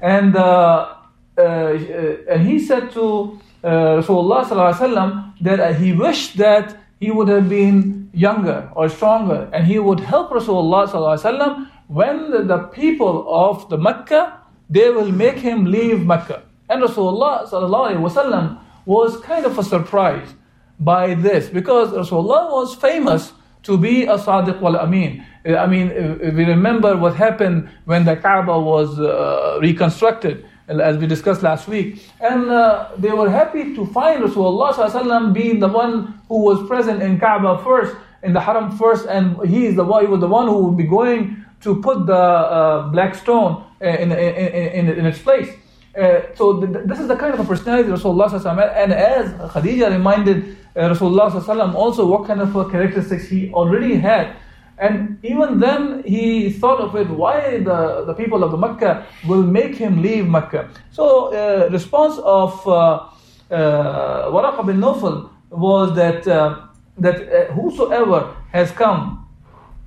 And, 0.00 0.36
uh, 0.36 0.94
uh, 1.36 1.42
and 1.42 2.46
he 2.46 2.58
said 2.58 2.92
to 2.92 3.40
uh, 3.64 3.68
Rasulullah 4.00 4.44
sallallahu 4.44 5.34
that 5.40 5.76
he 5.76 5.92
wished 5.92 6.36
that 6.36 6.76
he 7.00 7.10
would 7.10 7.28
have 7.28 7.48
been 7.48 8.10
younger 8.12 8.70
or 8.74 8.88
stronger 8.88 9.48
and 9.52 9.66
he 9.66 9.78
would 9.78 10.00
help 10.00 10.30
Rasulullah 10.30 10.88
sallallahu 10.88 11.68
when 11.88 12.30
the, 12.30 12.42
the 12.42 12.58
people 12.68 13.26
of 13.28 13.68
the 13.68 13.76
Mecca, 13.76 14.40
they 14.70 14.90
will 14.90 15.10
make 15.10 15.36
him 15.36 15.66
leave 15.66 16.06
Mecca. 16.06 16.42
And 16.71 16.83
Rasulullah 16.83 17.47
وسلم, 17.49 18.59
was 18.85 19.19
kind 19.21 19.45
of 19.45 19.57
a 19.57 19.63
surprise 19.63 20.33
by 20.79 21.13
this 21.13 21.49
because 21.49 21.91
Rasulullah 21.91 22.51
was 22.51 22.75
famous 22.75 23.33
to 23.63 23.77
be 23.77 24.03
a 24.03 24.17
Sadiq 24.17 24.61
wal 24.61 24.77
Amin. 24.77 25.25
I 25.45 25.65
mean, 25.65 25.91
if 25.91 26.33
we 26.33 26.45
remember 26.45 26.95
what 26.97 27.15
happened 27.15 27.69
when 27.85 28.05
the 28.05 28.15
Kaaba 28.15 28.59
was 28.59 28.99
uh, 28.99 29.59
reconstructed, 29.61 30.45
as 30.67 30.97
we 30.97 31.07
discussed 31.07 31.43
last 31.43 31.67
week, 31.67 32.03
and 32.19 32.49
uh, 32.49 32.89
they 32.97 33.11
were 33.11 33.29
happy 33.29 33.73
to 33.75 33.85
find 33.87 34.21
Rasulullah 34.23 35.33
being 35.33 35.59
the 35.59 35.67
one 35.67 36.19
who 36.27 36.43
was 36.43 36.67
present 36.67 37.01
in 37.01 37.19
Kaaba 37.19 37.63
first, 37.63 37.95
in 38.23 38.33
the 38.33 38.41
Haram 38.41 38.77
first, 38.77 39.07
and 39.07 39.37
he 39.47 39.65
is 39.65 39.75
the 39.75 39.85
one, 39.85 40.05
he 40.05 40.11
was 40.11 40.19
the 40.19 40.27
one 40.27 40.47
who 40.47 40.65
would 40.65 40.77
be 40.77 40.83
going 40.83 41.45
to 41.61 41.81
put 41.81 42.05
the 42.05 42.13
uh, 42.13 42.89
black 42.89 43.15
stone 43.15 43.63
in, 43.81 44.11
in, 44.11 44.11
in, 44.11 44.89
in, 44.89 45.05
its 45.05 45.19
place. 45.19 45.49
Uh, 45.96 46.22
so 46.34 46.64
th- 46.64 46.86
this 46.86 46.98
is 46.98 47.06
the 47.06 47.16
kind 47.16 47.34
of 47.34 47.40
a 47.40 47.44
personality 47.44 47.90
Rasulullah 47.90 48.32
and 48.76 48.92
as 48.92 49.30
Khadija 49.52 49.90
reminded 49.90 50.56
uh, 50.74 50.88
Rasulullah 50.88 51.74
also 51.74 52.06
what 52.06 52.26
kind 52.26 52.40
of 52.40 52.52
characteristics 52.70 53.28
he 53.28 53.52
already 53.52 53.96
had. 53.96 54.34
And 54.78 55.18
even 55.22 55.60
then 55.60 56.02
he 56.04 56.50
thought 56.50 56.80
of 56.80 56.96
it 56.96 57.08
why 57.10 57.58
the, 57.58 58.04
the 58.06 58.14
people 58.14 58.42
of 58.42 58.52
the 58.52 58.56
Mecca 58.56 59.06
will 59.26 59.42
make 59.42 59.74
him 59.74 60.00
leave 60.00 60.26
Mecca? 60.26 60.70
So 60.90 61.34
uh, 61.34 61.68
response 61.70 62.18
of 62.18 62.66
uh, 62.66 63.06
uh, 63.50 64.30
Waraq 64.30 64.66
bin 64.66 64.78
Nawfal 64.78 65.28
was 65.50 65.94
that 65.94 66.26
uh, 66.26 66.68
that 66.98 67.20
uh, 67.32 67.52
whosoever 67.52 68.34
has 68.50 68.70
come 68.70 69.28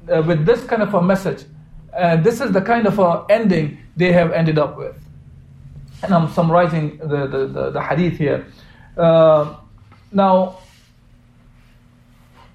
uh, 0.07 0.21
with 0.21 0.45
this 0.45 0.63
kind 0.63 0.81
of 0.83 0.93
a 0.93 1.01
message 1.01 1.45
uh, 1.95 2.17
this 2.17 2.41
is 2.41 2.51
the 2.51 2.61
kind 2.61 2.85
of 2.85 2.99
a 2.99 3.25
ending 3.29 3.77
they 3.95 4.11
have 4.11 4.31
ended 4.31 4.57
up 4.59 4.77
with 4.77 4.95
and 6.05 6.13
I'm 6.13 6.31
summarizing 6.31 6.97
the, 6.97 7.27
the, 7.27 7.47
the, 7.47 7.71
the 7.71 7.81
hadith 7.81 8.17
here. 8.17 8.45
Uh, 8.95 9.55
now, 10.11 10.59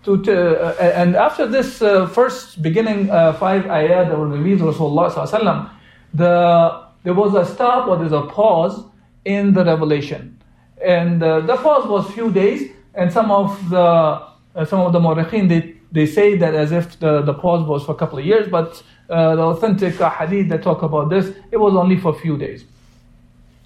to, 0.04 0.22
to 0.22 0.60
uh, 0.60 0.74
and 0.80 1.14
after 1.14 1.46
this 1.46 1.82
uh, 1.82 2.06
first 2.06 2.62
beginning 2.62 3.10
uh, 3.10 3.34
five 3.34 3.64
ayat 3.64 4.08
that 4.08 4.18
were 4.18 4.28
revealed 4.28 4.60
Rasulullah 4.60 5.70
the 6.14 6.86
there 7.02 7.14
was 7.14 7.34
a 7.34 7.44
stop 7.44 7.88
or 7.88 7.98
there's 7.98 8.12
a 8.12 8.22
pause 8.22 8.84
in 9.24 9.52
the 9.52 9.64
revelation, 9.64 10.40
and 10.82 11.22
uh, 11.22 11.40
the 11.40 11.56
pause 11.56 11.86
was 11.86 12.10
few 12.14 12.30
days, 12.32 12.70
and 12.94 13.12
some 13.12 13.30
of 13.30 13.68
the 13.68 13.78
uh, 13.78 14.64
some 14.64 14.80
of 14.80 14.92
the 14.94 15.00
mu'arrikhin 15.00 15.48
they 15.48 15.74
they 15.92 16.06
say 16.06 16.36
that 16.36 16.54
as 16.54 16.72
if 16.72 16.98
the, 17.00 17.20
the 17.20 17.34
pause 17.34 17.66
was 17.66 17.84
for 17.84 17.92
a 17.92 17.96
couple 17.96 18.18
of 18.18 18.24
years, 18.24 18.48
but 18.48 18.82
the 19.08 19.42
authentic 19.42 19.94
hadith 19.96 20.48
that 20.48 20.62
talk 20.62 20.82
about 20.82 21.10
this, 21.10 21.34
it 21.50 21.56
was 21.56 21.74
only 21.74 21.98
for 21.98 22.14
a 22.14 22.18
few 22.18 22.38
days. 22.38 22.64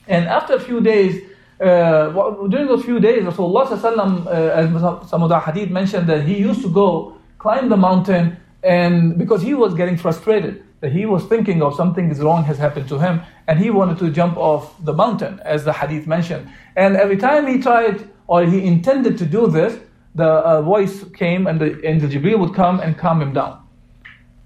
And 0.08 0.26
after 0.26 0.54
a 0.54 0.60
few 0.60 0.80
days, 0.80 1.22
uh, 1.60 2.10
during 2.48 2.66
those 2.66 2.84
few 2.84 3.00
days, 3.00 3.22
Rasulullah 3.22 4.26
uh, 4.26 4.30
as 4.30 5.08
some 5.08 5.22
of 5.22 5.28
the 5.28 5.38
hadith 5.38 5.70
mentioned, 5.70 6.08
that 6.08 6.26
he 6.26 6.36
used 6.38 6.62
to 6.62 6.68
go 6.68 7.16
climb 7.38 7.68
the 7.68 7.76
mountain, 7.76 8.36
and 8.62 9.16
because 9.18 9.42
he 9.42 9.54
was 9.54 9.74
getting 9.74 9.96
frustrated, 9.96 10.64
that 10.80 10.92
he 10.92 11.06
was 11.06 11.24
thinking 11.24 11.62
of 11.62 11.74
something 11.74 12.10
is 12.10 12.20
wrong 12.20 12.44
has 12.44 12.58
happened 12.58 12.88
to 12.88 12.98
him, 12.98 13.22
and 13.46 13.58
he 13.58 13.70
wanted 13.70 13.98
to 13.98 14.10
jump 14.10 14.36
off 14.36 14.74
the 14.84 14.92
mountain, 14.92 15.40
as 15.44 15.64
the 15.64 15.72
hadith 15.72 16.06
mentioned. 16.06 16.48
And 16.76 16.96
every 16.96 17.16
time 17.16 17.46
he 17.46 17.60
tried 17.60 18.08
or 18.26 18.44
he 18.44 18.64
intended 18.64 19.16
to 19.18 19.26
do 19.26 19.46
this, 19.46 19.78
the 20.14 20.24
uh, 20.24 20.62
voice 20.62 21.04
came, 21.14 21.46
and 21.46 21.60
the 21.60 21.86
angel 21.86 22.38
would 22.38 22.54
come 22.54 22.80
and 22.80 22.96
calm 22.96 23.20
him 23.20 23.32
down, 23.32 23.60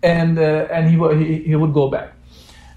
and 0.03 0.39
uh, 0.39 0.67
and 0.71 0.89
he, 0.91 0.97
he 1.25 1.43
he 1.45 1.55
would 1.57 1.73
go 1.73 1.89
back. 1.91 2.13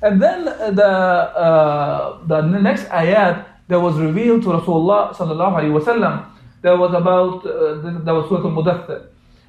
And 0.03 0.21
then 0.21 0.45
the, 0.45 0.85
uh, 0.85 2.19
the 2.27 2.41
next 2.43 2.85
ayat 2.89 3.45
that 3.69 3.81
was 3.81 3.99
revealed 3.99 4.43
to 4.43 4.49
Rasulullah 4.49 5.15
sallallahu 5.15 5.55
alaihi 5.57 5.75
wasallam, 5.75 6.27
that 6.63 6.77
was 6.79 6.95
about 6.95 7.47
uh, 7.47 7.81
that 8.05 8.13
was 8.13 8.29
Surah 8.29 8.45
Al-Mudaththir. 8.45 9.07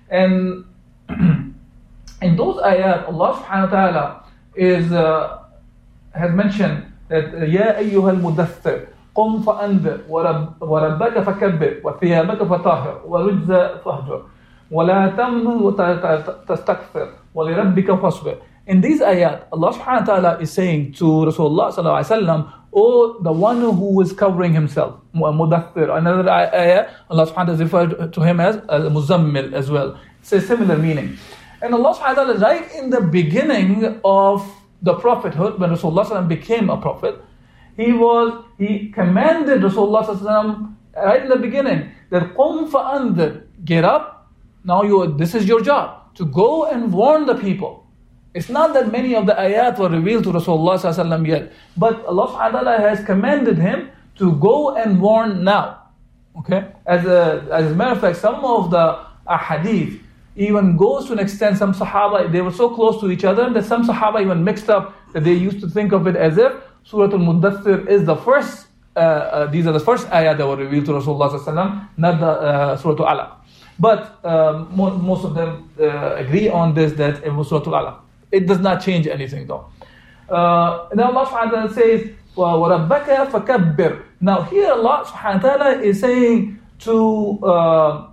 And 0.09 0.63
in 2.21 2.35
those 2.35 2.57
ayat, 2.63 3.07
Allah 3.07 3.29
subhanahu 3.43 3.67
wa 3.67 3.73
ta'ala 3.75 4.05
is 4.55 4.91
uh, 4.91 5.43
has 6.13 6.31
mentioned 6.31 6.85
that 7.09 7.31
يا 7.47 7.77
أيها 7.77 8.11
المدثر 8.11 8.79
قم 9.15 9.41
فأنذر 9.41 9.99
ورب 10.09 10.61
وربك 10.61 11.19
فكبر 11.19 11.73
وثيابك 11.83 12.43
فطهر 12.43 13.01
ورجز 13.05 13.51
فاهجر 13.85 14.21
وَلَا 14.71 15.07
تَمْنُ 15.15 15.47
تَسْتَكْثِرْ 16.47 17.07
وَلِرَبِّكَ 17.35 17.91
فَاصْبِرْ 17.91 18.35
in 18.66 18.80
these 18.80 19.00
ayat, 19.00 19.46
Allah 19.52 19.72
subhanahu 19.72 20.06
wa 20.06 20.06
ta'ala 20.06 20.38
is 20.38 20.52
saying 20.52 20.92
to 20.94 21.04
Rasulullah 21.04 21.74
sallallahu 21.74 22.04
alayhi 22.04 22.26
wa 22.26 22.52
or 22.70 23.20
the 23.20 23.32
one 23.32 23.60
who 23.60 24.00
is 24.00 24.12
covering 24.12 24.52
himself, 24.54 25.00
mudathir. 25.14 25.94
Another 25.96 26.30
ayah, 26.30 26.88
Allah 27.10 27.26
subhanahu 27.26 27.36
wa 27.36 27.44
ta'ala 27.44 27.58
referred 27.58 28.12
to 28.12 28.20
him 28.22 28.40
as 28.40 28.56
muzammil 28.56 29.52
as 29.52 29.70
well. 29.70 29.98
It's 30.20 30.32
a 30.32 30.40
similar 30.40 30.78
meaning. 30.78 31.18
And 31.60 31.74
Allah 31.74 31.94
subhanahu 31.94 32.16
wa 32.16 32.24
ta'ala, 32.24 32.38
right 32.38 32.72
in 32.74 32.90
the 32.90 33.00
beginning 33.00 34.00
of 34.04 34.48
the 34.80 34.94
prophethood, 34.94 35.58
when 35.58 35.70
Rasulullah 35.70 36.26
became 36.26 36.70
a 36.70 36.80
prophet, 36.80 37.20
he 37.76 37.92
was, 37.92 38.44
he 38.58 38.90
commanded 38.90 39.60
Rasulullah 39.60 40.74
right 40.96 41.22
in 41.22 41.28
the 41.28 41.36
beginning 41.36 41.90
that 42.10 42.34
qum 42.34 42.70
fa'andir, 42.70 43.44
get 43.64 43.84
up, 43.84 44.30
now 44.64 44.82
you, 44.82 45.14
this 45.18 45.34
is 45.34 45.46
your 45.46 45.60
job, 45.60 46.14
to 46.14 46.24
go 46.26 46.66
and 46.66 46.92
warn 46.92 47.26
the 47.26 47.34
people. 47.34 47.81
It's 48.34 48.48
not 48.48 48.72
that 48.72 48.90
many 48.90 49.14
of 49.14 49.26
the 49.26 49.34
ayat 49.34 49.78
were 49.78 49.90
revealed 49.90 50.24
to 50.24 50.32
Rasulullah 50.32 51.28
yet, 51.28 51.52
but 51.76 52.04
Allah 52.06 52.78
has 52.78 53.04
commanded 53.04 53.58
him 53.58 53.90
to 54.16 54.32
go 54.36 54.74
and 54.74 55.00
warn 55.00 55.44
now. 55.44 55.82
Okay? 56.38 56.68
As 56.86 57.04
a, 57.04 57.46
as 57.52 57.70
a 57.72 57.74
matter 57.74 57.92
of 57.92 58.00
fact, 58.00 58.16
some 58.16 58.42
of 58.44 58.70
the 58.70 59.04
ahadith 59.28 60.00
even 60.36 60.76
goes 60.78 61.06
to 61.06 61.12
an 61.12 61.18
extent, 61.18 61.58
some 61.58 61.74
Sahaba, 61.74 62.32
they 62.32 62.40
were 62.40 62.52
so 62.52 62.74
close 62.74 62.98
to 63.00 63.10
each 63.10 63.24
other 63.24 63.50
that 63.50 63.64
some 63.64 63.86
Sahaba 63.86 64.22
even 64.22 64.42
mixed 64.42 64.70
up 64.70 64.94
that 65.12 65.24
they 65.24 65.34
used 65.34 65.60
to 65.60 65.68
think 65.68 65.92
of 65.92 66.06
it 66.06 66.16
as 66.16 66.38
if 66.38 66.52
Surah 66.84 67.12
Al-Muddathir 67.12 67.86
is 67.86 68.04
the 68.06 68.16
first, 68.16 68.66
uh, 68.96 69.00
uh, 69.00 69.46
these 69.46 69.66
are 69.66 69.72
the 69.72 69.80
first 69.80 70.08
ayat 70.08 70.38
that 70.38 70.46
were 70.46 70.56
revealed 70.56 70.86
to 70.86 70.92
Rasulullah 70.92 71.88
not 71.98 72.18
the 72.20 72.26
uh, 72.26 72.76
Surah 72.78 73.06
Al-Alaq. 73.06 73.36
But 73.78 74.24
um, 74.24 74.68
most 74.74 75.24
of 75.24 75.34
them 75.34 75.70
uh, 75.78 76.14
agree 76.16 76.48
on 76.48 76.74
this 76.74 76.92
that 76.94 77.22
it 77.24 77.30
was 77.30 77.50
Surah 77.50 77.66
Al-Alaq. 77.66 78.01
It 78.31 78.47
does 78.47 78.59
not 78.59 78.81
change 78.81 79.07
anything 79.07 79.47
though. 79.47 79.69
Uh, 80.29 80.89
and 80.91 80.99
Allah 80.99 81.25
subhanahu 81.25 81.51
wa 81.51 81.67
ta'ala 81.67 81.73
says, 81.73 82.09
وَرَبَّكَ 82.35 83.31
فَكَبِّرْ 83.31 84.03
Now 84.21 84.41
here 84.43 84.71
Allah 84.71 85.05
subhanahu 85.05 85.43
wa 85.43 85.49
ta'ala 85.49 85.81
is 85.81 85.99
saying 86.01 86.59
to 86.79 87.39
uh, 87.43 88.07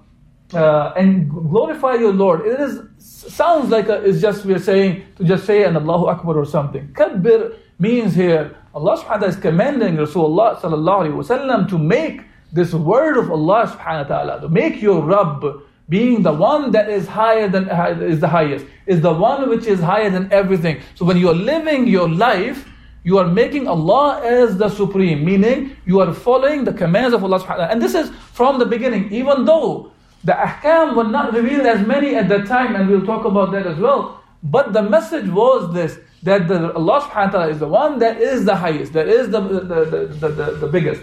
uh, 0.52 0.92
and 0.96 1.30
glorify 1.30 1.94
your 1.94 2.12
Lord. 2.12 2.46
It 2.46 2.60
is 2.60 2.80
sounds 2.98 3.70
like 3.70 3.88
a, 3.88 4.02
it's 4.04 4.20
just 4.20 4.44
we're 4.44 4.58
saying 4.58 5.04
to 5.16 5.24
just 5.24 5.44
say 5.44 5.64
an 5.64 5.76
Allahu 5.76 6.06
Akbar 6.06 6.36
or 6.36 6.44
something. 6.44 6.88
Kabbir 6.92 7.56
means 7.78 8.14
here 8.14 8.56
Allah 8.74 8.96
subhanahu 8.96 9.08
wa 9.08 9.16
ta'ala 9.16 9.28
is 9.28 9.36
commanding 9.36 9.96
Rasulullah 9.96 10.56
sallallahu 10.58 11.06
alayhi 11.06 11.16
wasallam 11.16 11.68
to 11.68 11.78
make 11.78 12.20
this 12.52 12.72
word 12.72 13.16
of 13.16 13.30
Allah 13.30 13.66
subhanahu 13.66 14.08
wa 14.08 14.16
ta'ala, 14.16 14.40
to 14.42 14.48
make 14.48 14.80
your 14.80 15.02
Rabb 15.02 15.44
being 15.89 16.21
the 16.21 16.31
one 16.31 16.71
that 16.71 16.89
is 16.89 17.07
higher 17.07 17.47
than 17.47 17.69
uh, 17.69 17.97
is 17.99 18.19
the 18.19 18.27
highest, 18.27 18.65
is 18.85 19.01
the 19.01 19.11
one 19.11 19.49
which 19.49 19.65
is 19.65 19.79
higher 19.79 20.09
than 20.09 20.31
everything. 20.31 20.79
So 20.95 21.03
when 21.03 21.17
you 21.17 21.29
are 21.29 21.33
living 21.33 21.87
your 21.87 22.07
life, 22.07 22.67
you 23.03 23.17
are 23.17 23.27
making 23.27 23.67
Allah 23.67 24.21
as 24.23 24.57
the 24.57 24.69
supreme, 24.69 25.25
meaning 25.25 25.75
you 25.85 25.99
are 25.99 26.13
following 26.13 26.63
the 26.63 26.73
commands 26.73 27.13
of 27.13 27.23
Allah 27.23 27.39
subhanahu. 27.39 27.71
And 27.71 27.81
this 27.81 27.95
is 27.95 28.11
from 28.33 28.59
the 28.59 28.65
beginning, 28.65 29.11
even 29.11 29.45
though 29.45 29.91
the 30.23 30.33
ahkam 30.33 30.95
were 30.95 31.05
not 31.05 31.33
revealed 31.33 31.65
as 31.65 31.85
many 31.87 32.15
at 32.15 32.29
that 32.29 32.45
time, 32.45 32.75
and 32.75 32.89
we'll 32.89 33.05
talk 33.05 33.25
about 33.25 33.51
that 33.53 33.65
as 33.65 33.79
well. 33.79 34.21
But 34.43 34.73
the 34.73 34.83
message 34.83 35.27
was 35.29 35.73
this 35.73 35.97
that 36.23 36.47
the, 36.47 36.73
Allah 36.73 37.01
subhanahu 37.01 37.25
wa 37.25 37.31
ta'ala 37.31 37.49
is 37.49 37.59
the 37.59 37.67
one 37.67 37.99
that 37.99 38.21
is 38.21 38.45
the 38.45 38.55
highest, 38.55 38.93
that 38.93 39.07
is 39.07 39.29
the, 39.29 39.39
the, 39.39 39.85
the, 40.19 40.27
the, 40.27 40.51
the 40.59 40.67
biggest. 40.67 41.01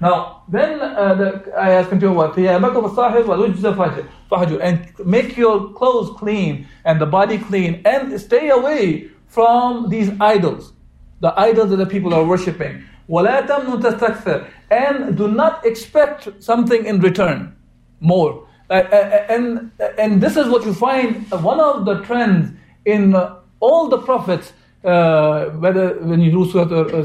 Now, 0.00 0.42
then 0.48 0.80
uh, 0.80 1.14
the 1.14 1.58
ayahs 1.58 1.88
continue, 1.88 2.20
And 4.60 5.06
make 5.06 5.36
your 5.36 5.72
clothes 5.72 6.18
clean 6.18 6.68
and 6.84 7.00
the 7.00 7.06
body 7.06 7.38
clean 7.38 7.80
and 7.84 8.20
stay 8.20 8.50
away 8.50 9.10
from 9.26 9.88
these 9.88 10.10
idols, 10.20 10.74
the 11.20 11.32
idols 11.38 11.70
that 11.70 11.76
the 11.76 11.86
people 11.86 12.12
are 12.12 12.24
worshipping. 12.24 12.84
And 14.70 15.16
do 15.16 15.28
not 15.28 15.64
expect 15.64 16.28
something 16.42 16.84
in 16.84 17.00
return, 17.00 17.56
more. 18.00 18.46
Uh, 18.68 18.74
uh, 18.74 18.78
uh 18.78 19.26
and, 19.30 19.70
and 19.96 20.20
this 20.20 20.36
is 20.36 20.48
what 20.48 20.64
you 20.66 20.74
find, 20.74 21.24
uh, 21.32 21.38
one 21.38 21.60
of 21.60 21.86
the 21.86 22.02
trends 22.02 22.50
in 22.84 23.14
all 23.60 23.88
the 23.88 23.98
prophets 23.98 24.52
uh, 24.86 25.46
whether 25.58 25.98
when 26.00 26.20
you 26.20 26.38
read 26.38 26.50
Surah, 26.52 26.62
uh, 26.62 27.04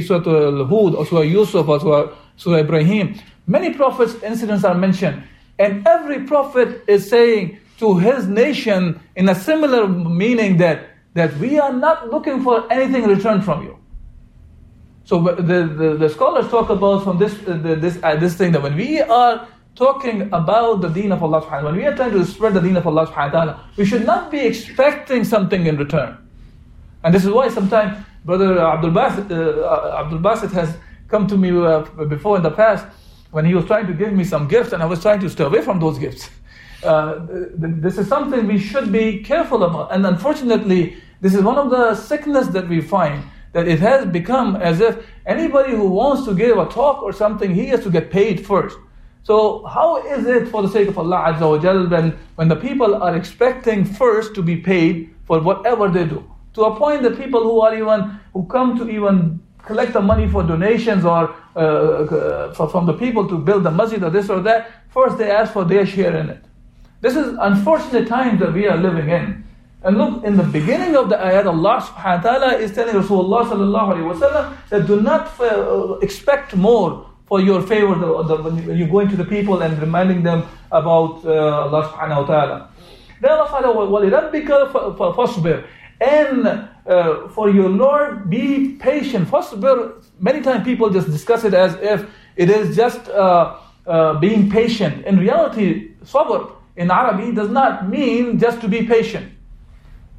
Surah 0.00 0.60
Al-Hud 0.60 0.94
or 0.94 1.04
Surah 1.04 1.20
Yusuf 1.20 1.68
or 1.68 1.80
Surah 1.80 2.08
Surah 2.38 2.58
Ibrahim, 2.58 3.18
many 3.46 3.74
prophets' 3.74 4.14
incidents 4.22 4.64
are 4.64 4.74
mentioned. 4.74 5.22
And 5.58 5.86
every 5.86 6.24
prophet 6.24 6.84
is 6.86 7.10
saying 7.10 7.58
to 7.78 7.98
his 7.98 8.28
nation 8.28 9.00
in 9.16 9.28
a 9.28 9.34
similar 9.34 9.88
meaning 9.88 10.56
that, 10.58 10.88
that 11.14 11.36
we 11.38 11.58
are 11.58 11.72
not 11.72 12.10
looking 12.10 12.42
for 12.42 12.72
anything 12.72 13.02
in 13.02 13.10
return 13.10 13.42
from 13.42 13.64
you. 13.64 13.76
So 15.04 15.20
the, 15.22 15.66
the, 15.66 15.96
the 15.98 16.08
scholars 16.08 16.48
talk 16.48 16.70
about 16.70 17.02
from 17.02 17.18
this, 17.18 17.34
uh, 17.48 17.56
this, 17.56 17.98
uh, 18.02 18.16
this 18.16 18.34
thing 18.36 18.52
that 18.52 18.62
when 18.62 18.76
we 18.76 19.00
are 19.00 19.48
talking 19.74 20.22
about 20.32 20.80
the 20.80 20.88
deen 20.88 21.12
of 21.12 21.22
Allah 21.22 21.42
subhanahu 21.42 21.64
when 21.64 21.76
we 21.76 21.86
are 21.86 21.96
trying 21.96 22.12
to 22.12 22.24
spread 22.24 22.54
the 22.54 22.60
deen 22.60 22.76
of 22.76 22.86
Allah 22.86 23.06
subhanahu 23.06 23.32
wa 23.32 23.38
ta'ala, 23.44 23.70
we 23.76 23.84
should 23.84 24.04
not 24.04 24.30
be 24.30 24.38
expecting 24.40 25.24
something 25.24 25.66
in 25.66 25.76
return. 25.76 26.18
And 27.02 27.14
this 27.14 27.24
is 27.24 27.30
why 27.30 27.48
sometimes 27.48 28.04
Brother 28.24 28.58
Abdul 28.60 28.90
Basit, 28.90 29.30
uh, 29.30 30.02
Abdul 30.02 30.18
Basit 30.18 30.52
has 30.52 30.76
come 31.08 31.26
to 31.26 31.36
me 31.36 31.50
uh, 31.50 31.80
before 32.04 32.36
in 32.36 32.42
the 32.42 32.50
past 32.50 32.86
when 33.30 33.44
he 33.44 33.54
was 33.54 33.64
trying 33.64 33.86
to 33.86 33.92
give 33.92 34.12
me 34.12 34.24
some 34.24 34.48
gifts 34.48 34.72
and 34.72 34.82
I 34.82 34.86
was 34.86 35.02
trying 35.02 35.20
to 35.20 35.30
stay 35.30 35.44
away 35.44 35.62
from 35.62 35.80
those 35.80 35.98
gifts. 35.98 36.30
Uh, 36.84 37.26
this 37.56 37.98
is 37.98 38.06
something 38.06 38.46
we 38.46 38.56
should 38.56 38.92
be 38.92 39.20
careful 39.24 39.64
about. 39.64 39.92
And 39.92 40.06
unfortunately, 40.06 40.96
this 41.20 41.34
is 41.34 41.42
one 41.42 41.58
of 41.58 41.70
the 41.70 41.96
sickness 41.96 42.46
that 42.48 42.68
we 42.68 42.80
find 42.80 43.24
that 43.52 43.66
it 43.66 43.80
has 43.80 44.06
become 44.06 44.54
as 44.54 44.80
if 44.80 45.04
anybody 45.26 45.72
who 45.72 45.88
wants 45.88 46.24
to 46.26 46.34
give 46.34 46.56
a 46.56 46.66
talk 46.66 47.02
or 47.02 47.12
something, 47.12 47.52
he 47.52 47.66
has 47.66 47.82
to 47.82 47.90
get 47.90 48.12
paid 48.12 48.46
first. 48.46 48.78
So 49.24 49.64
how 49.66 50.06
is 50.06 50.24
it 50.26 50.46
for 50.46 50.62
the 50.62 50.68
sake 50.68 50.86
of 50.86 50.98
Allah 50.98 51.34
Azza 51.34 51.50
wa 51.50 51.58
Jal 51.58 51.88
when, 51.88 52.16
when 52.36 52.46
the 52.46 52.54
people 52.54 52.94
are 52.94 53.16
expecting 53.16 53.84
first 53.84 54.36
to 54.36 54.42
be 54.42 54.56
paid 54.56 55.12
for 55.24 55.40
whatever 55.40 55.88
they 55.88 56.04
do? 56.04 56.24
To 56.54 56.64
a 56.66 56.76
point 56.76 57.02
that 57.02 57.18
people 57.18 57.42
who 57.42 57.60
are 57.60 57.74
even, 57.74 58.20
who 58.32 58.46
come 58.46 58.78
to 58.78 58.88
even 58.88 59.40
collect 59.68 59.92
the 59.92 60.00
money 60.00 60.26
for 60.34 60.42
donations 60.42 61.04
or 61.04 61.22
uh, 61.54 61.60
uh, 61.60 62.54
for, 62.54 62.68
from 62.68 62.86
the 62.86 62.94
people 62.94 63.28
to 63.28 63.36
build 63.38 63.62
the 63.68 63.70
masjid 63.70 64.02
or 64.02 64.10
this 64.10 64.28
or 64.28 64.40
that, 64.40 64.60
first 64.90 65.18
they 65.18 65.30
ask 65.30 65.52
for 65.52 65.64
their 65.64 65.84
share 65.86 66.16
in 66.16 66.30
it. 66.30 66.42
This 67.00 67.14
is 67.14 67.36
unfortunate 67.48 68.08
times 68.08 68.40
that 68.40 68.52
we 68.52 68.66
are 68.66 68.76
living 68.76 69.08
in. 69.10 69.44
And 69.84 69.96
look, 69.96 70.24
in 70.24 70.36
the 70.36 70.42
beginning 70.42 70.96
of 70.96 71.08
the 71.08 71.16
ayat, 71.16 71.46
Allah 71.46 71.76
subhanahu 71.80 72.24
wa 72.24 72.30
ta'ala 72.30 72.50
is 72.64 72.72
telling 72.74 72.94
Rasulullah 72.96 73.42
sallallahu 73.50 73.88
alayhi 73.94 74.20
wa 74.20 74.54
that 74.70 74.86
do 74.88 75.00
not 75.00 75.24
uh, 75.38 75.98
expect 76.06 76.56
more 76.56 77.06
for 77.26 77.40
your 77.40 77.62
favor 77.62 77.94
the, 77.94 78.22
the, 78.24 78.36
when 78.42 78.76
you're 78.76 78.88
going 78.96 79.08
to 79.08 79.16
the 79.16 79.24
people 79.24 79.62
and 79.62 79.78
reminding 79.80 80.24
them 80.24 80.42
about 80.72 81.24
uh, 81.24 81.66
Allah 81.66 81.82
subhanahu 81.90 82.22
wa 82.22 82.26
ta'ala. 82.32 82.56
Then 83.20 83.30
Allah 83.30 83.48
subhanahu 83.52 83.90
wa 83.90 84.00
ta'ala, 85.44 85.64
and 86.00 86.68
uh, 86.88 87.28
for 87.28 87.50
your 87.50 87.68
Lord, 87.68 88.30
be 88.30 88.76
patient. 88.80 89.28
First, 89.28 89.52
of 89.52 89.64
all, 89.64 89.92
many 90.18 90.40
times 90.40 90.64
people 90.64 90.90
just 90.90 91.10
discuss 91.10 91.44
it 91.44 91.54
as 91.54 91.74
if 91.76 92.08
it 92.36 92.48
is 92.48 92.74
just 92.74 93.08
uh, 93.08 93.58
uh, 93.86 94.14
being 94.18 94.50
patient. 94.50 95.04
In 95.04 95.18
reality, 95.18 95.92
sabr 96.04 96.52
in 96.76 96.90
Arabic 96.90 97.34
does 97.34 97.50
not 97.50 97.88
mean 97.88 98.38
just 98.38 98.60
to 98.60 98.68
be 98.68 98.86
patient. 98.86 99.32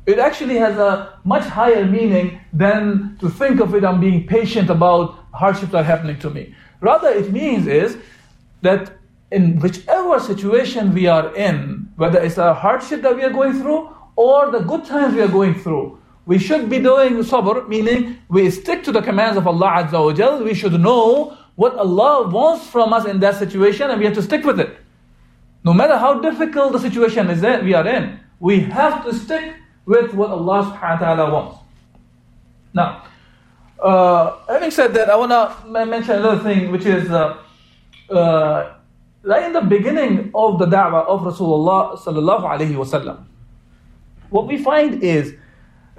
It 0.05 0.19
actually 0.19 0.57
has 0.57 0.77
a 0.77 1.19
much 1.23 1.43
higher 1.43 1.85
meaning 1.85 2.41
than 2.51 3.17
to 3.19 3.29
think 3.29 3.59
of 3.59 3.75
it 3.75 3.83
I'm 3.83 3.99
being 3.99 4.27
patient 4.27 4.69
about 4.69 5.25
hardships 5.33 5.71
that 5.71 5.79
are 5.79 5.83
happening 5.83 6.19
to 6.19 6.29
me. 6.29 6.55
Rather, 6.81 7.09
it 7.09 7.31
means 7.31 7.67
is 7.67 7.97
that 8.61 8.91
in 9.31 9.59
whichever 9.59 10.19
situation 10.19 10.93
we 10.93 11.07
are 11.07 11.35
in, 11.35 11.91
whether 11.95 12.19
it's 12.19 12.37
a 12.37 12.53
hardship 12.53 13.01
that 13.03 13.15
we 13.15 13.23
are 13.23 13.29
going 13.29 13.53
through 13.53 13.95
or 14.15 14.51
the 14.51 14.59
good 14.59 14.83
times 14.85 15.13
we 15.13 15.21
are 15.21 15.27
going 15.27 15.53
through, 15.53 15.98
we 16.29 16.37
should 16.37 16.69
be 16.69 16.77
doing 16.77 17.13
sabr, 17.29 17.67
meaning 17.67 18.19
we 18.29 18.51
stick 18.51 18.83
to 18.83 18.91
the 18.91 19.01
commands 19.01 19.35
of 19.35 19.47
Allah 19.47 19.69
Azza 19.81 19.99
wa 20.05 20.13
Jal. 20.13 20.43
We 20.43 20.53
should 20.53 20.79
know 20.79 21.35
what 21.55 21.73
Allah 21.75 22.29
wants 22.29 22.67
from 22.67 22.93
us 22.93 23.05
in 23.07 23.19
that 23.21 23.37
situation 23.39 23.89
and 23.89 23.97
we 23.99 24.05
have 24.05 24.13
to 24.13 24.21
stick 24.21 24.45
with 24.45 24.59
it. 24.59 24.77
No 25.63 25.73
matter 25.73 25.97
how 25.97 26.19
difficult 26.19 26.73
the 26.73 26.79
situation 26.79 27.31
is 27.31 27.41
that 27.41 27.63
we 27.63 27.73
are 27.73 27.87
in, 27.87 28.19
we 28.39 28.59
have 28.59 29.03
to 29.05 29.13
stick 29.15 29.55
with 29.87 30.13
what 30.13 30.29
Allah 30.29 30.69
subhanahu 30.69 31.01
wa 31.01 31.15
ta'ala 31.15 31.33
wants. 31.33 31.57
Now, 32.75 33.03
uh, 33.81 34.37
having 34.47 34.69
said 34.69 34.93
that, 34.93 35.09
I 35.09 35.15
want 35.15 35.31
to 35.33 35.85
mention 35.87 36.17
another 36.17 36.43
thing, 36.43 36.71
which 36.71 36.85
is 36.85 37.09
uh, 37.09 37.41
uh, 38.11 38.75
right 39.23 39.45
in 39.45 39.53
the 39.53 39.61
beginning 39.61 40.29
of 40.35 40.59
the 40.59 40.67
da'wah 40.67 41.07
of 41.07 41.21
Rasulullah 41.21 41.97
sallallahu 41.97 42.45
alaihi 42.53 42.77
wasallam, 42.77 43.25
what 44.29 44.45
we 44.45 44.61
find 44.61 45.01
is 45.03 45.33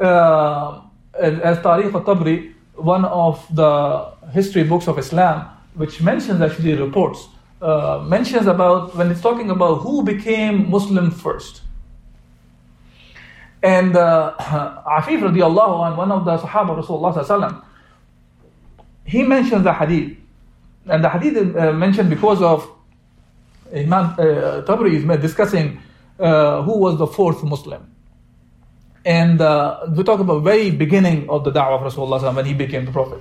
as 0.01 1.59
Tarikh 1.59 1.95
al-Tabri, 1.95 2.55
one 2.75 3.05
of 3.05 3.45
the 3.55 4.13
history 4.33 4.65
books 4.65 4.89
of 4.89 4.99
Islam, 4.99 5.49
which 5.75 6.01
mentions 6.01 6.41
actually 6.41 6.75
reports 6.75 7.29
uh, 7.63 8.03
mentions 8.07 8.47
about 8.47 8.97
when 8.97 9.11
it's 9.11 9.21
talking 9.21 9.51
about 9.51 9.77
who 9.83 10.03
became 10.03 10.71
Muslim 10.71 11.11
first. 11.11 11.63
And 13.63 13.95
uh, 13.95 14.35
Afif 14.39 15.21
radiallahu 15.21 15.91
an, 15.91 15.97
one 15.97 16.11
of 16.11 16.25
the 16.25 16.39
Sahaba 16.39 16.83
Rasulullah 16.83 17.63
he 19.05 19.23
mentions 19.23 19.65
the 19.65 19.73
hadith. 19.73 20.17
And 20.87 21.05
the 21.05 21.11
hadith 21.11 21.55
uh, 21.57 21.73
mentioned 21.73 22.09
because 22.09 22.41
of 22.41 22.71
Imam 23.75 24.15
uh, 24.19 24.63
Tabri 24.63 24.95
is 24.95 25.21
discussing 25.21 25.81
uh, 26.19 26.63
who 26.63 26.79
was 26.79 26.97
the 26.97 27.07
fourth 27.07 27.43
Muslim. 27.45 27.95
And 29.05 29.41
uh, 29.41 29.87
we 29.97 30.05
talk 30.05 30.21
about 30.21 30.43
very 30.43 30.71
beginning 30.71 31.29
of 31.31 31.45
the 31.45 31.51
da'wah 31.51 31.81
of 31.81 31.93
Rasulullah 31.93 32.35
when 32.35 32.45
he 32.45 32.55
became 32.55 32.85
the 32.85 32.93
Prophet. 32.93 33.21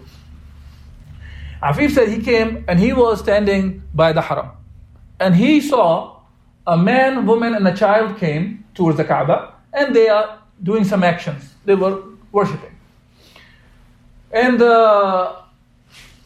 Afif 1.63 1.91
said 1.91 2.09
he 2.09 2.21
came 2.21 2.65
and 2.67 2.79
he 2.79 2.93
was 2.93 3.19
standing 3.19 3.83
by 3.93 4.13
the 4.13 4.21
haram. 4.21 4.51
And 5.19 5.35
he 5.35 5.61
saw 5.61 6.19
a 6.67 6.77
man, 6.77 7.25
woman, 7.25 7.53
and 7.55 7.67
a 7.67 7.75
child 7.75 8.17
came 8.17 8.65
towards 8.73 8.97
the 8.97 9.03
Kaaba 9.03 9.53
and 9.73 9.95
they 9.95 10.07
are 10.09 10.39
doing 10.61 10.83
some 10.83 11.03
actions. 11.03 11.53
They 11.65 11.75
were 11.75 12.01
worshipping. 12.31 12.75
And 14.31 14.61
uh, 14.61 15.35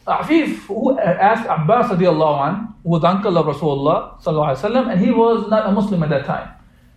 Afif 0.06 0.56
who 0.66 0.98
asked 0.98 1.48
Abbas 1.48 1.90
radiallahu 1.90 2.48
an, 2.48 2.74
who 2.82 2.90
was 2.90 3.04
uncle 3.04 3.38
of 3.38 3.46
Rasulullah 3.46 4.20
sallallahu 4.22 4.92
and 4.92 5.00
he 5.00 5.10
was 5.10 5.48
not 5.48 5.66
a 5.66 5.72
Muslim 5.72 6.02
at 6.02 6.10
that 6.10 6.26
time. 6.26 6.50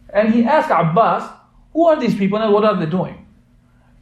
And 0.10 0.34
he 0.34 0.44
asked 0.44 0.70
Abbas, 0.70 1.30
who 1.78 1.86
are 1.86 2.00
these 2.00 2.16
people 2.16 2.40
and 2.40 2.52
what 2.52 2.66
are 2.66 2.76
they 2.76 2.88
doing? 2.88 3.28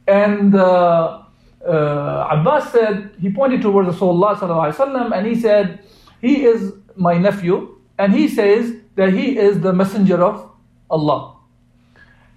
And 0.08 0.54
uh, 0.54 1.24
uh, 1.68 2.28
Abbas 2.30 2.72
said, 2.72 3.10
he 3.20 3.28
pointed 3.30 3.60
towards 3.60 3.90
Rasulullah 3.90 5.12
and 5.14 5.26
he 5.26 5.38
said, 5.38 5.80
he 6.22 6.46
is 6.46 6.72
my 6.94 7.18
nephew 7.18 7.76
and 7.98 8.14
he 8.14 8.28
says 8.28 8.72
that 8.94 9.12
he 9.12 9.36
is 9.36 9.60
the 9.60 9.74
messenger 9.74 10.24
of 10.24 10.50
Allah. 10.88 11.36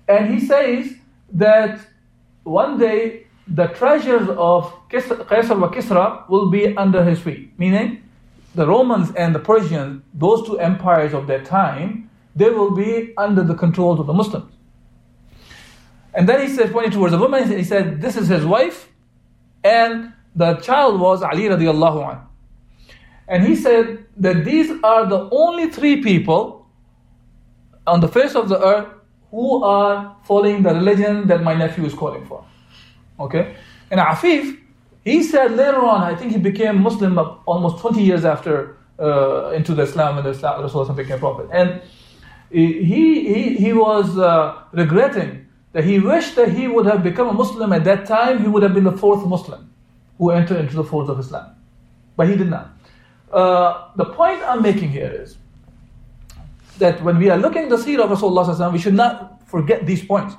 And 0.09 0.33
he 0.33 0.45
says 0.45 0.95
that 1.31 1.79
one 2.43 2.77
day 2.77 3.27
the 3.47 3.67
treasures 3.67 4.27
of 4.31 4.73
Qaisar 4.89 5.57
wa 5.57 5.71
Kisra 5.71 6.27
will 6.27 6.49
be 6.49 6.75
under 6.75 7.01
his 7.01 7.17
feet. 7.21 7.57
Meaning, 7.57 8.03
the 8.55 8.67
Romans 8.67 9.11
and 9.15 9.33
the 9.33 9.39
Persians, 9.39 10.03
those 10.13 10.45
two 10.45 10.59
empires 10.59 11.13
of 11.13 11.27
that 11.27 11.45
time, 11.45 12.09
they 12.35 12.49
will 12.49 12.71
be 12.71 13.13
under 13.15 13.41
the 13.41 13.55
control 13.55 13.97
of 14.01 14.05
the 14.05 14.13
Muslims. 14.13 14.51
And 16.13 16.27
then 16.27 16.41
he 16.41 16.53
said, 16.53 16.71
pointing 16.71 16.91
towards 16.91 17.11
the 17.11 17.19
woman, 17.19 17.49
he 17.49 17.63
said, 17.63 18.01
This 18.01 18.15
is 18.17 18.27
his 18.27 18.45
wife, 18.45 18.89
and 19.63 20.13
the 20.35 20.55
child 20.55 20.99
was 20.99 21.21
Ali 21.21 21.43
radiallahu 21.43 22.09
anhu. 22.09 22.21
And 23.27 23.45
he 23.45 23.55
said 23.55 24.05
that 24.17 24.43
these 24.43 24.71
are 24.83 25.05
the 25.05 25.29
only 25.31 25.69
three 25.69 26.01
people 26.01 26.67
on 27.85 27.99
the 27.99 28.07
face 28.07 28.35
of 28.35 28.49
the 28.49 28.59
earth 28.63 28.87
who 29.31 29.63
are 29.63 30.15
following 30.23 30.63
the 30.63 30.73
religion 30.73 31.27
that 31.27 31.43
my 31.43 31.53
nephew 31.53 31.85
is 31.85 31.93
calling 31.93 32.25
for. 32.25 32.43
Okay? 33.19 33.55
And 33.91 33.99
Afif, 33.99 34.59
he 35.03 35.21
said 35.21 35.51
later 35.51 35.83
on, 35.85 36.01
I 36.01 36.15
think 36.15 36.31
he 36.31 36.39
became 36.39 36.81
Muslim 36.81 37.19
almost 37.45 37.79
20 37.79 38.01
years 38.01 38.25
after 38.25 38.77
uh, 38.99 39.51
into 39.51 39.73
the 39.73 39.83
Islam 39.83 40.17
and 40.17 40.25
the 40.25 40.31
Islam, 40.31 40.67
Rasulullah 40.67 40.95
became 40.95 41.19
prophet. 41.19 41.47
And 41.51 41.81
he, 42.51 42.83
he, 42.83 43.55
he 43.55 43.73
was 43.73 44.17
uh, 44.17 44.63
regretting 44.71 45.47
that 45.79 45.85
he 45.85 45.97
wished 45.97 46.35
that 46.35 46.51
he 46.51 46.67
would 46.67 46.85
have 46.85 47.03
become 47.03 47.29
a 47.29 47.31
Muslim 47.31 47.71
at 47.71 47.85
that 47.85 48.05
time, 48.05 48.41
he 48.41 48.49
would 48.49 48.63
have 48.63 48.73
been 48.73 48.83
the 48.83 48.97
fourth 48.97 49.25
Muslim 49.25 49.73
who 50.17 50.29
entered 50.29 50.57
into 50.57 50.75
the 50.75 50.83
fold 50.83 51.09
of 51.09 51.17
Islam. 51.17 51.55
But 52.17 52.27
he 52.27 52.35
did 52.35 52.49
not. 52.49 52.71
Uh, 53.31 53.87
the 53.95 54.03
point 54.03 54.41
I'm 54.43 54.61
making 54.61 54.89
here 54.89 55.09
is 55.09 55.37
that 56.79 57.01
when 57.01 57.17
we 57.17 57.29
are 57.29 57.37
looking 57.37 57.63
at 57.63 57.69
the 57.69 57.77
seerah 57.77 58.03
of 58.03 58.19
Rasulullah, 58.19 58.73
we 58.73 58.77
should 58.77 58.93
not 58.93 59.47
forget 59.47 59.85
these 59.85 60.03
points. 60.03 60.35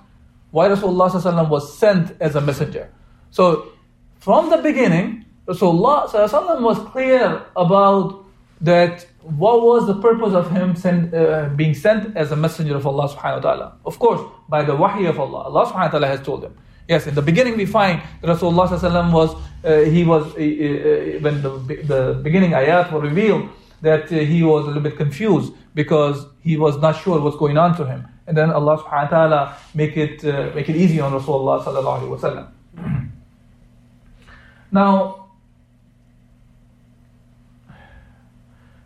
Why 0.51 0.69
Rasulullah 0.69 1.49
was 1.49 1.79
sent 1.79 2.21
as 2.21 2.37
a 2.37 2.43
messenger. 2.43 2.93
So, 3.31 3.73
from 4.19 4.51
the 4.51 4.59
beginning, 4.59 5.25
Rasulullah 5.47 6.61
was 6.61 6.79
clear 6.93 7.47
about 7.57 8.27
that 8.61 9.07
what 9.23 9.63
was 9.63 9.87
the 9.87 9.95
purpose 10.01 10.35
of 10.35 10.51
him 10.51 10.77
send, 10.77 11.15
uh, 11.15 11.49
being 11.57 11.75
sent 11.75 12.17
as 12.17 12.33
a 12.33 12.37
messenger 12.37 12.77
of 12.77 12.87
Allah 12.87 13.09
subhanahu 13.09 13.37
wa 13.37 13.41
ta'ala. 13.41 13.73
Of 13.85 13.99
course, 13.99 14.21
by 14.49 14.63
the 14.63 14.75
wahi 14.75 15.07
of 15.07 15.19
Allah. 15.19 15.45
Allah 15.45 15.67
subhanahu 15.67 15.85
wa 15.85 15.89
ta'ala 15.89 16.07
has 16.07 16.21
told 16.23 16.45
him. 16.45 16.57
Yes, 16.89 17.07
in 17.07 17.15
the 17.15 17.23
beginning 17.23 17.57
we 17.57 17.67
find 17.67 18.03
that 18.21 18.37
Rasulullah 18.37 19.13
was, 19.13 19.37
uh, 19.65 19.81
he 19.83 20.05
was, 20.05 20.27
uh, 20.35 21.19
when 21.21 21.41
the, 21.43 21.51
the 21.85 22.21
beginning 22.23 22.51
ayat 22.51 22.91
were 22.91 23.01
revealed, 23.01 23.49
that 23.83 24.13
uh, 24.13 24.17
he 24.17 24.43
was 24.43 24.65
a 24.65 24.67
little 24.69 24.83
bit 24.83 24.97
confused 24.97 25.53
because 25.75 26.27
he 26.41 26.57
was 26.57 26.79
not 26.79 27.01
sure 27.01 27.21
what's 27.21 27.37
going 27.37 27.57
on 27.57 27.77
to 27.77 27.85
him. 27.85 28.07
And 28.27 28.37
then 28.37 28.51
Allah 28.51 28.79
subhanahu 28.79 29.05
wa 29.05 29.09
ta'ala 29.09 29.57
make 29.75 29.97
it, 29.97 30.25
uh, 30.25 30.51
make 30.55 30.69
it 30.69 30.77
easy 30.77 31.01
on 31.01 31.13
Rasulullah 31.13 31.63
sallallahu 31.65 32.01
alayhi 32.01 32.11
wa 32.11 32.17
sallam. 32.17 33.11
now, 34.73 35.20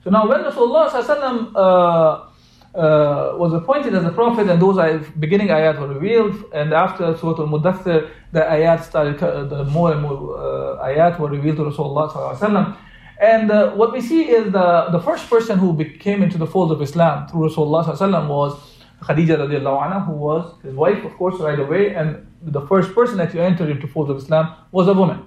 so 0.05 0.11
now 0.11 0.29
when 0.29 0.45
Rasulullah 0.45 0.91
sallallahu 0.91 1.57
uh, 1.57 2.79
uh, 2.79 3.37
was 3.39 3.55
appointed 3.55 3.95
as 3.95 4.05
a 4.05 4.11
prophet, 4.11 4.49
and 4.51 4.61
those 4.61 4.77
beginning 5.19 5.49
ayat 5.49 5.81
were 5.81 5.89
revealed, 5.89 6.45
and 6.53 6.75
after 6.75 7.17
Surah 7.17 7.41
Al-Mudathir, 7.41 8.11
the 8.33 8.41
ayat 8.41 8.85
started, 8.85 9.19
the 9.49 9.65
more 9.65 9.93
and 9.93 10.03
more 10.03 10.39
uh, 10.39 10.87
ayat 10.87 11.19
were 11.19 11.31
revealed 11.31 11.57
to 11.57 11.63
Rasulullah 11.63 12.13
sallallahu 12.13 12.77
and 13.21 13.51
uh, 13.51 13.71
what 13.73 13.93
we 13.93 14.01
see 14.01 14.29
is 14.29 14.53
the, 14.53 14.89
the 14.91 15.01
first 15.01 15.31
person 15.31 15.59
who 15.59 15.73
became 15.73 16.23
into 16.23 16.37
the 16.37 16.47
fold 16.47 16.73
of 16.73 16.83
Islam 16.83 17.29
through 17.29 17.49
Rasulullah 17.49 18.29
was 18.29 18.61
Khadija 19.03 19.39
radiallahu 19.39 19.83
anha, 19.83 20.07
who 20.07 20.13
was 20.13 20.55
his 20.63 20.75
wife, 20.75 21.05
of 21.05 21.13
course, 21.17 21.39
right 21.41 21.59
away, 21.59 21.95
and 21.95 22.27
the 22.43 22.61
first 22.67 22.95
person 22.95 23.17
that 23.19 23.33
you 23.33 23.41
entered 23.41 23.71
into 23.71 23.87
fold 23.87 24.11
of 24.11 24.17
Islam 24.17 24.55
was 24.73 24.89
a 24.89 24.95
woman. 24.95 25.25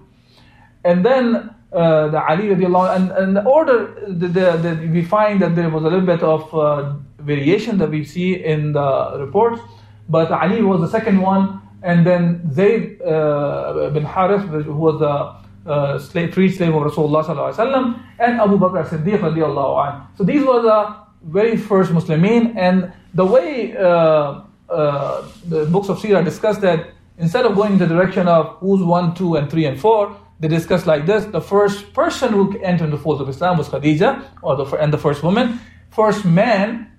And 0.84 1.06
then 1.06 1.56
uh, 1.74 2.08
the 2.08 2.22
Ali 2.30 2.48
radiallahu 2.50 2.96
and, 2.96 3.12
and 3.12 3.36
the 3.36 3.44
order, 3.44 3.94
the, 4.08 4.28
the, 4.28 4.58
the, 4.58 4.88
we 4.92 5.04
find 5.04 5.42
that 5.42 5.56
there 5.56 5.70
was 5.70 5.84
a 5.84 5.88
little 5.88 6.06
bit 6.06 6.24
of 6.24 6.54
uh, 6.54 6.94
variation 7.20 7.78
that 7.78 7.90
we 7.90 8.06
see 8.06 8.36
in 8.44 8.72
the 8.74 9.18
reports, 9.20 9.62
but 10.10 10.32
Ali 10.32 10.62
was 10.62 10.80
the 10.80 10.88
second 10.88 11.22
one, 11.22 11.62
and 11.84 12.06
then 12.06 12.50
Zayd 12.54 13.02
uh, 13.02 13.90
bin 13.94 14.06
Harith, 14.06 14.44
who 14.66 14.74
was 14.74 15.00
the 15.00 15.70
uh, 15.70 16.00
slave, 16.00 16.34
free 16.34 16.50
slave 16.50 16.74
of 16.74 16.84
Rasulullah 16.84 18.00
and 18.20 18.40
Abu 18.40 18.58
Bakr 18.58 18.82
as-Siddiq 18.86 19.20
radiallahu 19.20 19.86
anh. 19.86 20.08
So 20.18 20.24
these 20.24 20.44
were 20.46 20.62
the 20.62 20.96
very 21.24 21.58
first 21.58 21.92
Muslimin, 21.92 22.56
and 22.56 22.94
the 23.14 23.26
way 23.26 23.76
uh, 23.76 24.42
the 24.70 25.66
books 25.70 25.90
of 25.90 26.00
Sirah 26.00 26.24
discuss 26.24 26.58
that, 26.60 26.92
instead 27.18 27.46
of 27.46 27.56
going 27.56 27.74
in 27.74 27.78
the 27.80 27.88
direction 27.88 28.28
of 28.28 28.58
who's 28.60 28.82
one, 28.84 29.14
two, 29.14 29.36
and 29.36 29.50
three, 29.50 29.66
and 29.66 29.80
four, 29.80 30.16
they 30.40 30.48
discuss 30.48 30.86
like 30.86 31.06
this: 31.06 31.26
the 31.26 31.42
first 31.42 31.94
person 31.94 32.34
who 32.34 32.58
entered 32.60 32.92
the 32.92 32.98
fold 32.98 33.22
of 33.22 33.30
Islam 33.30 33.58
was 33.58 33.70
Khadija, 33.70 34.24
or 34.42 34.56
the 34.56 34.66
and 34.78 34.94
the 34.94 34.98
first 34.98 35.24
woman. 35.24 35.60
First 35.90 36.26
man 36.26 36.92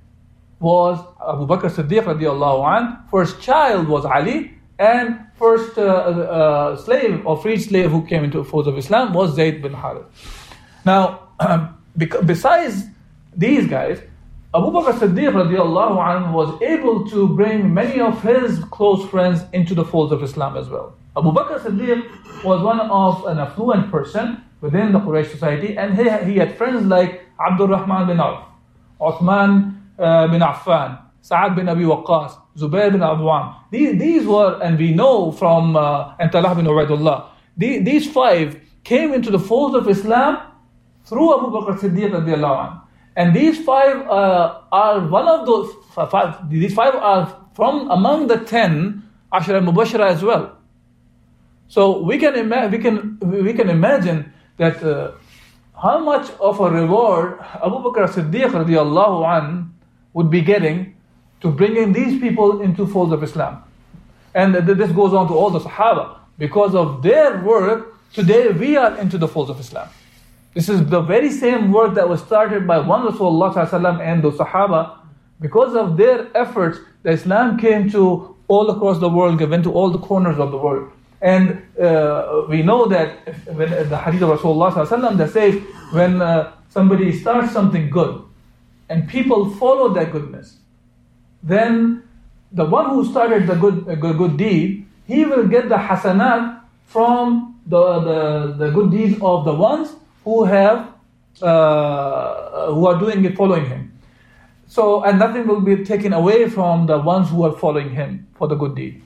was 0.59 0.99
Abu 1.27 1.47
Bakr 1.47 1.71
Siddiq 1.71 2.03
radiallahu 2.03 2.77
anh. 2.77 2.97
First 3.11 3.41
child 3.41 3.89
was 3.89 4.05
Ali, 4.05 4.59
and 4.79 5.21
first 5.37 5.79
uh, 5.79 5.83
uh, 5.83 6.77
slave 6.77 7.25
or 7.25 7.41
freed 7.41 7.59
slave 7.59 7.91
who 7.91 8.05
came 8.07 8.25
into 8.25 8.39
the 8.39 8.45
fold 8.45 8.67
of 8.67 8.77
Islam 8.77 9.13
was 9.13 9.35
Zayd 9.35 9.63
bin 9.63 9.73
Harith. 9.73 10.07
Now, 10.85 11.29
besides 11.97 12.87
these 13.37 13.69
guys, 13.69 14.01
Abu 14.53 14.67
Bakr 14.73 14.99
Siddiq 14.99 15.31
radiallahu 15.31 15.99
anhu 16.11 16.33
was 16.33 16.61
able 16.63 17.09
to 17.11 17.29
bring 17.29 17.73
many 17.73 18.01
of 18.01 18.21
his 18.23 18.59
close 18.71 19.09
friends 19.11 19.43
into 19.53 19.75
the 19.75 19.85
folds 19.85 20.11
of 20.11 20.25
Islam 20.25 20.57
as 20.57 20.69
well. 20.69 20.98
Abu 21.17 21.33
Bakr 21.33 21.59
Siddiq 21.59 22.45
was 22.45 22.63
one 22.63 22.81
of 22.81 23.27
an 23.27 23.39
affluent 23.39 23.91
person 23.91 24.45
within 24.61 24.93
the 24.93 25.01
Quraysh 25.01 25.31
society, 25.31 25.77
and 25.77 25.97
he, 25.97 26.33
he 26.33 26.39
had 26.39 26.57
friends 26.57 26.85
like 26.87 27.23
Abdul 27.41 27.69
Rahman 27.69 28.07
bin 28.09 28.21
Auf, 28.21 28.45
Uthman 29.01 29.75
uh, 29.99 30.29
bin 30.29 30.41
Affan, 30.41 31.01
Sa'ad 31.21 31.57
bin 31.57 31.69
Abi 31.69 31.85
Waqqas, 31.85 32.39
Zubair 32.57 32.91
bin 32.91 33.01
Awam. 33.01 33.57
These, 33.71 33.99
these 33.99 34.27
were, 34.27 34.61
and 34.63 34.79
we 34.79 34.95
know 34.95 35.33
from 35.33 35.77
uh, 35.77 36.15
and 36.19 36.31
Talha 36.31 36.55
bin 36.55 36.67
Ubaidullah, 36.67 37.29
these, 37.57 37.85
these 37.85 38.11
five 38.11 38.61
came 38.85 39.13
into 39.13 39.31
the 39.31 39.39
fold 39.39 39.77
of 39.77 39.89
Islam 39.89 40.39
through 41.05 41.39
Abu 41.39 41.51
Bakr 41.51 41.79
Siddiq 41.79 42.11
radiallahu 42.11 42.83
And 43.17 43.35
these 43.35 43.65
five 43.65 44.07
uh, 44.09 44.61
are 44.71 45.01
one 45.09 45.27
of 45.29 45.47
those 45.47 45.73
five, 45.95 46.49
these 46.49 46.75
five 46.75 46.95
are 46.95 47.47
from 47.55 47.91
among 47.91 48.29
the 48.29 48.39
ten 48.39 49.03
Ashra 49.33 49.55
al-Mubashara 49.55 50.11
as 50.11 50.23
well. 50.23 50.58
So 51.69 52.01
we 52.01 52.19
can, 52.19 52.35
ima- 52.35 52.69
we 52.69 52.79
can, 52.79 53.19
we 53.21 53.53
can 53.53 53.69
imagine 53.69 54.33
that 54.57 54.83
uh, 54.83 55.13
how 55.81 55.99
much 55.99 56.31
of 56.41 56.59
a 56.61 56.71
reward 56.71 57.39
Abu 57.41 57.77
Bakr 57.85 58.09
Siddiq 58.09 58.51
radiallahu 58.51 59.39
an 59.39 59.75
would 60.15 60.31
be 60.31 60.41
getting 60.41 60.97
to 61.41 61.51
bringing 61.51 61.93
these 61.93 62.19
people 62.21 62.63
into 62.63 62.87
fold 62.87 63.13
of 63.13 63.23
Islam. 63.23 63.63
And 64.35 64.55
this 64.55 64.91
goes 64.93 65.15
on 65.15 65.29
to 65.29 65.35
all 65.35 65.51
the 65.51 65.61
Sahaba. 65.61 66.19
Because 66.39 66.75
of 66.75 67.03
their 67.03 67.43
work, 67.45 67.95
today 68.13 68.49
we 68.49 68.77
are 68.77 68.97
into 68.99 69.19
the 69.19 69.29
fold 69.29 69.51
of 69.51 69.61
Islam. 69.61 69.89
This 70.55 70.69
is 70.69 70.85
the 70.87 71.01
very 71.01 71.31
same 71.31 71.71
work 71.71 71.95
that 71.95 72.09
was 72.09 72.23
started 72.23 72.67
by 72.67 72.79
one 72.79 73.07
Rasulullah 73.07 74.01
and 74.01 74.23
the 74.23 74.33
Sahaba. 74.33 74.99
Because 75.41 75.77
of 75.77 75.97
their 75.97 76.37
efforts, 76.37 76.79
the 77.03 77.11
Islam 77.11 77.59
came 77.59 77.91
to 77.91 78.37
all 78.49 78.71
across 78.71 78.99
the 78.99 79.09
world, 79.09 79.39
given 79.39 79.63
to 79.63 79.73
all 79.73 79.91
the 79.91 79.99
corners 79.99 80.39
of 80.39 80.51
the 80.51 80.57
world. 80.57 80.91
And 81.21 81.63
uh, 81.81 82.45
we 82.49 82.63
know 82.63 82.87
that 82.87 83.35
when 83.47 83.71
the 83.71 83.99
hadith 83.99 84.23
of 84.23 84.39
Rasulullah 84.39 85.19
that 85.19 85.31
says, 85.31 85.55
when 85.93 86.23
uh, 86.23 86.53
somebody 86.69 87.13
starts 87.13 87.53
something 87.53 87.91
good 87.91 88.23
and 88.89 89.09
people 89.09 89.51
follow 89.51 89.93
that 89.95 90.13
goodness, 90.13 90.59
then 91.43 92.03
the 92.53 92.65
one 92.65 92.91
who 92.91 93.05
started 93.11 93.47
the 93.47 93.55
good, 93.55 93.89
uh, 93.89 93.95
good, 93.97 94.17
good 94.17 94.37
deed, 94.37 94.87
he 95.07 95.25
will 95.25 95.47
get 95.47 95.69
the 95.69 95.77
hasanat 95.77 96.61
from 96.87 97.61
the, 97.67 98.01
the, 98.01 98.55
the 98.59 98.71
good 98.71 98.91
deeds 98.91 99.19
of 99.21 99.45
the 99.45 99.55
ones 99.55 99.95
who 100.25 100.45
have 100.45 100.95
uh, 101.43 102.73
who 102.73 102.87
are 102.87 102.99
doing 102.99 103.25
it 103.25 103.37
following 103.37 103.65
him. 103.67 103.93
So 104.67 105.05
and 105.05 105.19
nothing 105.19 105.47
will 105.47 105.61
be 105.61 105.85
taken 105.85 106.13
away 106.13 106.49
from 106.51 106.87
the 106.87 106.99
ones 106.99 107.31
who 107.31 107.45
are 107.45 107.57
following 107.57 107.91
him 107.91 108.27
for 108.35 108.49
the 108.49 108.55
good 108.55 108.75
deed. 108.75 109.03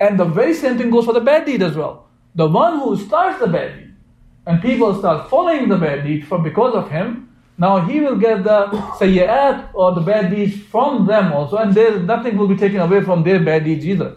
And 0.00 0.18
the 0.18 0.24
very 0.24 0.54
same 0.54 0.76
thing 0.78 0.90
goes 0.90 1.04
for 1.04 1.14
the 1.14 1.20
bad 1.20 1.46
deed 1.46 1.62
as 1.62 1.76
well. 1.76 2.08
The 2.34 2.46
one 2.46 2.80
who 2.80 2.96
starts 2.96 3.40
the 3.40 3.46
bad 3.46 3.76
deed 3.76 3.86
and 4.46 4.62
people 4.62 4.96
start 4.98 5.28
following 5.28 5.68
the 5.68 5.76
bad 5.76 6.04
deed 6.04 6.26
for 6.26 6.38
because 6.38 6.74
of 6.74 6.90
him, 6.90 7.28
now 7.58 7.80
he 7.80 8.00
will 8.00 8.16
get 8.16 8.44
the 8.44 8.70
sayyat 8.98 9.70
or 9.74 9.94
the 9.94 10.00
bad 10.00 10.30
deeds 10.30 10.56
from 10.56 11.06
them 11.06 11.32
also, 11.32 11.56
and 11.56 11.74
there 11.74 11.98
nothing 11.98 12.36
will 12.36 12.48
be 12.48 12.56
taken 12.56 12.80
away 12.80 13.02
from 13.02 13.24
their 13.24 13.40
bad 13.40 13.64
deeds 13.64 13.84
either. 13.86 14.16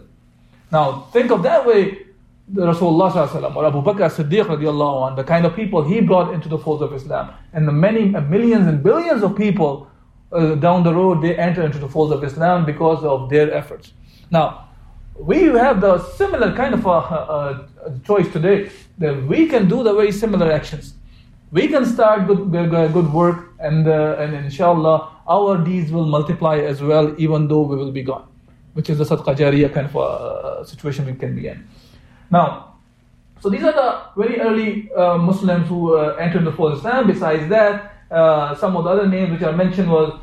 Now 0.70 1.08
think 1.12 1.30
of 1.30 1.42
that 1.42 1.66
way, 1.66 2.06
the 2.48 2.66
Rasulullah 2.66 3.56
or 3.56 3.66
Abu 3.66 3.82
Bakr 3.82 4.10
Siddiq 4.10 4.44
radiallahu 4.44 5.16
the 5.16 5.24
kind 5.24 5.46
of 5.46 5.56
people 5.56 5.82
he 5.82 6.00
brought 6.00 6.32
into 6.32 6.48
the 6.48 6.58
fold 6.58 6.82
of 6.82 6.92
Islam, 6.92 7.32
and 7.52 7.66
the 7.66 7.72
many 7.72 8.06
millions 8.06 8.66
and 8.66 8.82
billions 8.82 9.22
of 9.22 9.36
people 9.36 9.90
uh, 10.32 10.54
down 10.56 10.84
the 10.84 10.94
road 10.94 11.22
they 11.22 11.36
enter 11.36 11.62
into 11.62 11.78
the 11.78 11.88
fold 11.88 12.12
of 12.12 12.22
Islam 12.22 12.64
because 12.64 13.02
of 13.02 13.30
their 13.30 13.52
efforts. 13.52 13.92
Now 14.30 14.68
we 15.20 15.44
have 15.44 15.80
the 15.80 15.98
similar 16.16 16.54
kind 16.54 16.74
of 16.74 16.86
a, 16.86 16.88
a, 16.88 17.68
a, 17.86 17.98
choice 18.06 18.30
today 18.32 18.70
that 18.98 19.22
we 19.26 19.46
can 19.46 19.68
do 19.68 19.82
the 19.82 19.92
very 19.92 20.12
similar 20.12 20.50
actions. 20.50 20.94
We 21.52 21.68
can 21.68 21.84
start 21.84 22.26
good, 22.26 22.50
good, 22.50 23.12
work, 23.12 23.50
and, 23.58 23.86
uh, 23.86 24.16
and 24.18 24.34
inshallah, 24.34 25.10
our 25.28 25.58
deeds 25.58 25.90
will 25.92 26.06
multiply 26.06 26.58
as 26.58 26.80
well, 26.80 27.14
even 27.18 27.48
though 27.48 27.62
we 27.62 27.76
will 27.76 27.92
be 27.92 28.02
gone, 28.02 28.26
which 28.74 28.88
is 28.88 28.98
the 28.98 29.04
sadqa 29.04 29.36
jariyah 29.36 29.74
kind 29.74 29.86
of 29.86 29.96
a 29.96 30.66
situation 30.66 31.06
we 31.06 31.14
can 31.14 31.34
be 31.34 31.48
in. 31.48 31.66
Now, 32.30 32.76
so 33.40 33.50
these 33.50 33.64
are 33.64 33.72
the 33.72 34.02
very 34.16 34.40
early 34.40 34.90
uh, 34.92 35.18
Muslims 35.18 35.68
who 35.68 35.96
uh, 35.96 36.16
entered 36.20 36.44
the 36.44 36.52
fold 36.52 36.78
Islam. 36.78 37.06
Besides 37.08 37.48
that, 37.48 37.94
uh, 38.10 38.54
some 38.54 38.76
of 38.76 38.84
the 38.84 38.90
other 38.90 39.08
names 39.08 39.32
which 39.32 39.42
I 39.42 39.50
mentioned 39.50 39.90
was 39.90 40.18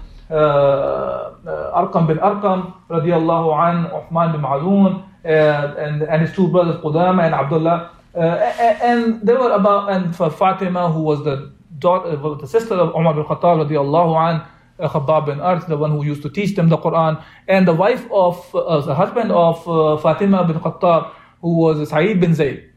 Arqam 1.47 2.07
bin 2.07 2.17
Arqam 2.17 2.73
radiallahu 2.89 3.49
an, 3.67 3.89
Uthman 3.91 4.31
bin 4.33 4.41
Mazun, 4.41 5.03
uh, 5.25 5.75
and, 5.77 6.01
and 6.03 6.21
his 6.21 6.33
two 6.35 6.47
brothers 6.49 6.75
Qudama 6.81 7.25
and 7.25 7.33
Abdullah. 7.33 7.91
and 8.13 9.21
they 9.21 9.33
were 9.33 9.51
about, 9.51 9.91
and 9.91 10.15
for 10.15 10.29
Fatima, 10.29 10.91
who 10.91 11.01
was 11.01 11.23
the 11.23 11.51
daughter, 11.79 12.15
the 12.15 12.47
sister 12.47 12.75
of 12.75 12.95
Umar 12.95 13.13
bin 13.13 13.23
Khattab 13.23 13.67
radiallahu 13.67 14.15
an, 14.29 14.45
Khabbab 14.79 15.27
bin 15.27 15.39
Arth, 15.39 15.67
the 15.67 15.77
one 15.77 15.91
who 15.91 16.03
used 16.03 16.21
to 16.21 16.29
teach 16.29 16.55
them 16.55 16.69
the 16.69 16.77
Quran, 16.77 17.23
and 17.47 17.67
the 17.67 17.73
wife 17.73 18.05
of, 18.11 18.55
uh, 18.55 18.81
the 18.81 18.93
husband 18.93 19.31
of 19.31 19.67
uh, 19.67 19.97
Fatima 19.97 20.45
bin 20.45 20.59
Khattab, 20.59 21.11
who 21.41 21.57
was 21.57 21.89
Sa'id 21.89 22.19
bin 22.19 22.33
Zayd. 22.33 22.69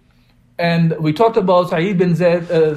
And 0.58 0.96
we 1.00 1.12
talked 1.12 1.36
about 1.36 1.70
Sa'id 1.70 1.98
bin 1.98 2.14
Zayd, 2.14 2.50
uh, 2.50 2.74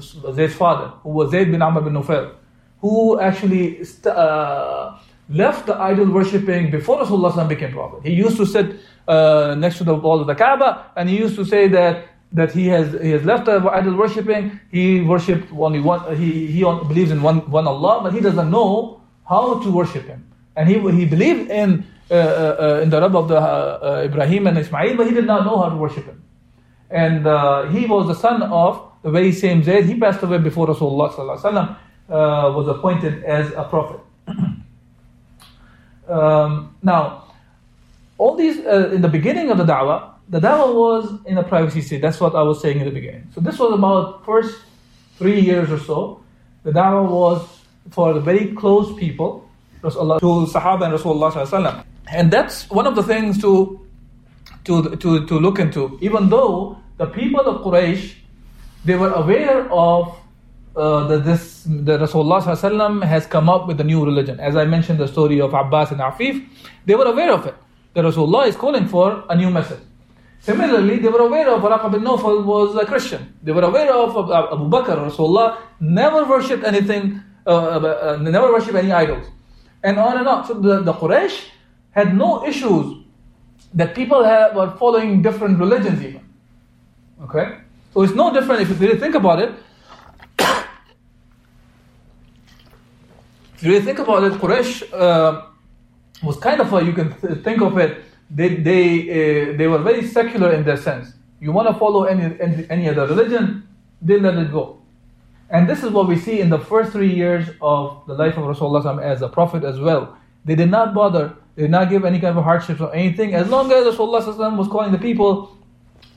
Zayd's 0.00 0.54
father, 0.54 0.88
who 1.02 1.10
was 1.10 1.30
Zayd 1.30 1.50
bin 1.50 1.60
Amr 1.60 1.80
bin 1.80 1.94
Nufayl 1.94 2.34
who 2.84 3.18
actually 3.18 3.82
uh, 4.04 4.98
left 5.28 5.66
the 5.66 5.76
idol 5.80 6.10
worshipping 6.10 6.70
before 6.70 7.02
Rasulullah 7.02 7.48
became 7.48 7.72
prophet. 7.72 8.02
He 8.02 8.12
used 8.12 8.36
to 8.36 8.46
sit 8.46 8.76
uh, 9.08 9.54
next 9.58 9.78
to 9.78 9.84
the 9.84 9.94
wall 9.94 10.20
of 10.20 10.26
the 10.26 10.34
Kaaba 10.34 10.86
and 10.96 11.08
he 11.08 11.16
used 11.18 11.36
to 11.36 11.44
say 11.44 11.68
that 11.68 12.08
that 12.32 12.52
he 12.52 12.66
has 12.66 12.92
he 13.00 13.10
has 13.10 13.24
left 13.24 13.46
the 13.46 13.58
idol 13.72 13.94
worshipping. 13.94 14.60
He 14.70 15.00
worshipped 15.00 15.52
only 15.52 15.80
one. 15.80 16.16
He 16.16 16.46
he 16.46 16.62
believes 16.62 17.10
in 17.10 17.22
one 17.22 17.48
one 17.50 17.66
Allah, 17.66 18.00
but 18.02 18.12
he 18.12 18.20
doesn't 18.20 18.50
know 18.50 19.00
how 19.28 19.60
to 19.60 19.70
worship 19.70 20.04
him. 20.06 20.26
And 20.56 20.68
he 20.68 20.78
he 20.98 21.06
believed 21.06 21.50
in 21.50 21.84
uh, 22.10 22.14
uh, 22.14 22.80
in 22.82 22.90
the 22.90 23.00
Rabb 23.00 23.16
of 23.16 23.28
the 23.28 23.38
uh, 23.38 24.02
Ibrahim 24.04 24.46
and 24.46 24.58
Ismail, 24.58 24.96
but 24.96 25.06
he 25.06 25.14
did 25.14 25.26
not 25.26 25.44
know 25.44 25.56
how 25.62 25.68
to 25.70 25.76
worship 25.76 26.04
him. 26.04 26.22
And 26.90 27.26
uh, 27.26 27.64
he 27.70 27.86
was 27.86 28.08
the 28.08 28.14
son 28.14 28.42
of 28.42 28.82
the 29.02 29.10
very 29.10 29.32
same 29.32 29.62
Zayd. 29.62 29.86
He 29.86 29.98
passed 29.98 30.22
away 30.22 30.38
before 30.38 30.66
Rasulullah 30.66 31.08
uh, 32.08 32.52
was 32.54 32.68
appointed 32.68 33.24
as 33.24 33.50
a 33.52 33.64
prophet. 33.64 34.00
Um, 36.08 36.76
now, 36.82 37.32
all 38.18 38.36
these, 38.36 38.58
uh, 38.64 38.90
in 38.92 39.02
the 39.02 39.08
beginning 39.08 39.50
of 39.50 39.58
the 39.58 39.64
da'wah, 39.64 40.10
the 40.28 40.40
da'wah 40.40 40.74
was 40.74 41.20
in 41.26 41.38
a 41.38 41.42
privacy 41.42 41.80
state. 41.80 42.00
That's 42.00 42.20
what 42.20 42.34
I 42.34 42.42
was 42.42 42.60
saying 42.60 42.78
in 42.78 42.84
the 42.84 42.90
beginning. 42.90 43.28
So 43.34 43.40
this 43.40 43.58
was 43.58 43.74
about 43.74 44.24
first 44.24 44.60
three 45.18 45.40
years 45.40 45.70
or 45.70 45.78
so. 45.78 46.22
The 46.62 46.72
da'wah 46.72 47.08
was 47.08 47.46
for 47.90 48.14
the 48.14 48.20
very 48.20 48.52
close 48.54 48.94
people, 48.98 49.48
Rasulullah, 49.82 50.20
to 50.20 50.46
Sahaba 50.50 50.86
and 50.86 50.94
Rasulullah 50.94 51.84
And 52.08 52.30
that's 52.30 52.70
one 52.70 52.86
of 52.86 52.96
the 52.96 53.02
things 53.02 53.40
to, 53.42 53.80
to, 54.64 54.96
to, 54.96 55.26
to 55.26 55.38
look 55.38 55.58
into. 55.58 55.98
Even 56.00 56.30
though 56.30 56.78
the 56.96 57.06
people 57.06 57.40
of 57.40 57.62
Quraysh, 57.62 58.14
they 58.84 58.96
were 58.96 59.12
aware 59.12 59.70
of 59.70 60.16
uh, 60.76 61.06
that 61.06 61.24
this 61.24 61.64
the 61.64 61.98
Rasulullah 61.98 63.04
has 63.04 63.26
come 63.26 63.48
up 63.48 63.66
with 63.66 63.80
a 63.80 63.84
new 63.84 64.04
religion. 64.04 64.40
As 64.40 64.56
I 64.56 64.64
mentioned 64.64 64.98
the 64.98 65.08
story 65.08 65.40
of 65.40 65.54
Abbas 65.54 65.92
and 65.92 66.00
Afif, 66.00 66.46
they 66.86 66.94
were 66.94 67.06
aware 67.06 67.32
of 67.32 67.46
it. 67.46 67.54
The 67.94 68.02
Rasulullah 68.02 68.48
is 68.48 68.56
calling 68.56 68.88
for 68.88 69.24
a 69.28 69.36
new 69.36 69.50
message. 69.50 69.80
Similarly, 70.40 70.98
they 70.98 71.08
were 71.08 71.20
aware 71.20 71.48
of 71.48 71.62
Waraq 71.62 71.90
bin 71.92 72.02
Nawfal 72.02 72.44
was 72.44 72.76
a 72.76 72.84
Christian. 72.84 73.34
They 73.42 73.52
were 73.52 73.62
aware 73.62 73.90
of 73.94 74.10
Abu 74.30 74.68
Bakr. 74.68 75.10
Rasulullah 75.10 75.58
never 75.80 76.24
worshipped 76.24 76.64
anything, 76.64 77.22
uh, 77.46 77.50
uh, 77.50 78.16
uh, 78.18 78.18
never 78.20 78.52
worshipped 78.52 78.76
any 78.76 78.92
idols. 78.92 79.26
And 79.82 79.98
on 79.98 80.18
and 80.18 80.28
on. 80.28 80.46
So 80.46 80.54
the, 80.54 80.82
the 80.82 80.92
Quraysh 80.92 81.48
had 81.92 82.14
no 82.14 82.44
issues 82.44 83.04
that 83.72 83.94
people 83.94 84.22
have, 84.22 84.54
were 84.54 84.70
following 84.76 85.22
different 85.22 85.58
religions 85.58 86.02
even. 86.02 86.28
Okay? 87.22 87.58
So 87.94 88.02
it's 88.02 88.14
no 88.14 88.32
different 88.32 88.60
if 88.62 88.68
you 88.68 88.74
really 88.74 88.98
think 88.98 89.14
about 89.14 89.40
it. 89.40 89.54
You 93.72 93.80
think 93.80 93.98
about 93.98 94.24
it, 94.24 94.32
Quraysh 94.34 94.92
uh, 94.92 95.42
was 96.22 96.36
kind 96.38 96.60
of 96.60 96.72
a, 96.72 96.84
you 96.84 96.92
can 96.92 97.14
th- 97.20 97.42
think 97.44 97.62
of 97.62 97.78
it, 97.78 98.02
they, 98.30 98.56
they, 98.56 99.52
uh, 99.52 99.56
they 99.56 99.66
were 99.66 99.78
very 99.78 100.06
secular 100.06 100.52
in 100.52 100.64
their 100.64 100.76
sense. 100.76 101.12
You 101.40 101.52
want 101.52 101.68
to 101.68 101.74
follow 101.74 102.04
any, 102.04 102.38
any, 102.40 102.66
any 102.70 102.88
other 102.88 103.06
religion, 103.06 103.66
they 104.02 104.18
let 104.18 104.34
it 104.34 104.50
go. 104.50 104.80
And 105.50 105.68
this 105.68 105.82
is 105.82 105.90
what 105.90 106.08
we 106.08 106.18
see 106.18 106.40
in 106.40 106.50
the 106.50 106.58
first 106.58 106.92
three 106.92 107.12
years 107.12 107.48
of 107.60 108.02
the 108.06 108.14
life 108.14 108.36
of 108.36 108.44
Rasulullah 108.44 109.02
as 109.02 109.22
a 109.22 109.28
prophet 109.28 109.62
as 109.62 109.78
well. 109.78 110.16
They 110.44 110.54
did 110.54 110.70
not 110.70 110.94
bother, 110.94 111.34
they 111.54 111.62
did 111.62 111.70
not 111.70 111.90
give 111.90 112.04
any 112.04 112.18
kind 112.18 112.36
of 112.36 112.44
hardships 112.44 112.80
or 112.80 112.94
anything, 112.94 113.34
as 113.34 113.48
long 113.48 113.70
as 113.70 113.84
Rasulullah 113.84 114.56
was 114.56 114.68
calling 114.68 114.92
the 114.92 114.98
people 114.98 115.56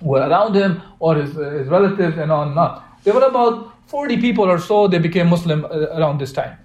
who 0.01 0.09
were 0.09 0.21
around 0.21 0.55
him 0.55 0.81
or 0.99 1.15
his, 1.15 1.33
his 1.33 1.67
relatives 1.67 2.17
and 2.17 2.31
on 2.31 2.49
and 2.49 2.59
on. 2.59 2.83
There 3.03 3.13
were 3.13 3.23
about 3.23 3.73
40 3.87 4.17
people 4.17 4.45
or 4.45 4.59
so, 4.59 4.87
they 4.87 4.99
became 4.99 5.27
Muslim 5.29 5.65
uh, 5.65 5.87
around 5.97 6.19
this 6.19 6.33
time. 6.33 6.57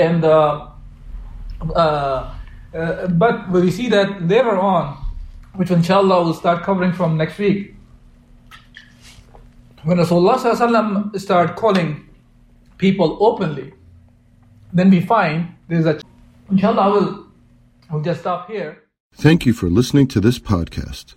And 0.00 0.24
uh, 0.24 0.68
uh, 1.60 2.34
uh, 2.74 3.06
but 3.08 3.50
we 3.50 3.70
see 3.70 3.88
that 3.90 4.26
later 4.26 4.56
on, 4.56 4.96
which 5.56 5.70
inshallah 5.70 6.24
we'll 6.24 6.34
start 6.34 6.62
covering 6.62 6.92
from 6.92 7.18
next 7.18 7.36
week, 7.38 7.74
when 9.84 9.98
Rasulullah 9.98 11.18
start 11.18 11.56
calling 11.56 12.08
people 12.78 13.18
openly, 13.20 13.74
then 14.72 14.90
we 14.90 15.00
find 15.00 15.54
there's 15.68 15.86
a 15.86 16.00
inshallah 16.50 16.82
I 16.82 16.88
will 16.88 17.26
we'll 17.90 18.02
just 18.02 18.20
stop 18.20 18.48
here. 18.50 18.84
Thank 19.14 19.44
you 19.44 19.52
for 19.52 19.68
listening 19.68 20.06
to 20.08 20.20
this 20.20 20.38
podcast. 20.38 21.14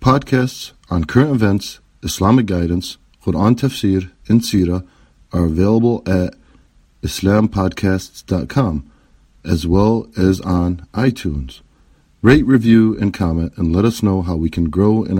Podcasts 0.00 0.72
on 0.90 1.04
current 1.04 1.34
events, 1.34 1.80
Islamic 2.02 2.46
guidance, 2.46 2.98
Quran 3.24 3.54
tafsir, 3.54 4.10
and 4.28 4.40
Seerah 4.40 4.86
are 5.32 5.44
available 5.44 6.02
at 6.06 6.34
islampodcasts.com 7.02 8.90
as 9.44 9.66
well 9.66 10.08
as 10.16 10.40
on 10.42 10.86
iTunes. 10.92 11.60
Rate, 12.20 12.44
review, 12.44 12.98
and 12.98 13.14
comment 13.14 13.52
and 13.56 13.74
let 13.74 13.84
us 13.84 14.02
know 14.02 14.22
how 14.22 14.36
we 14.36 14.50
can 14.50 14.68
grow 14.68 15.04
in 15.04 15.16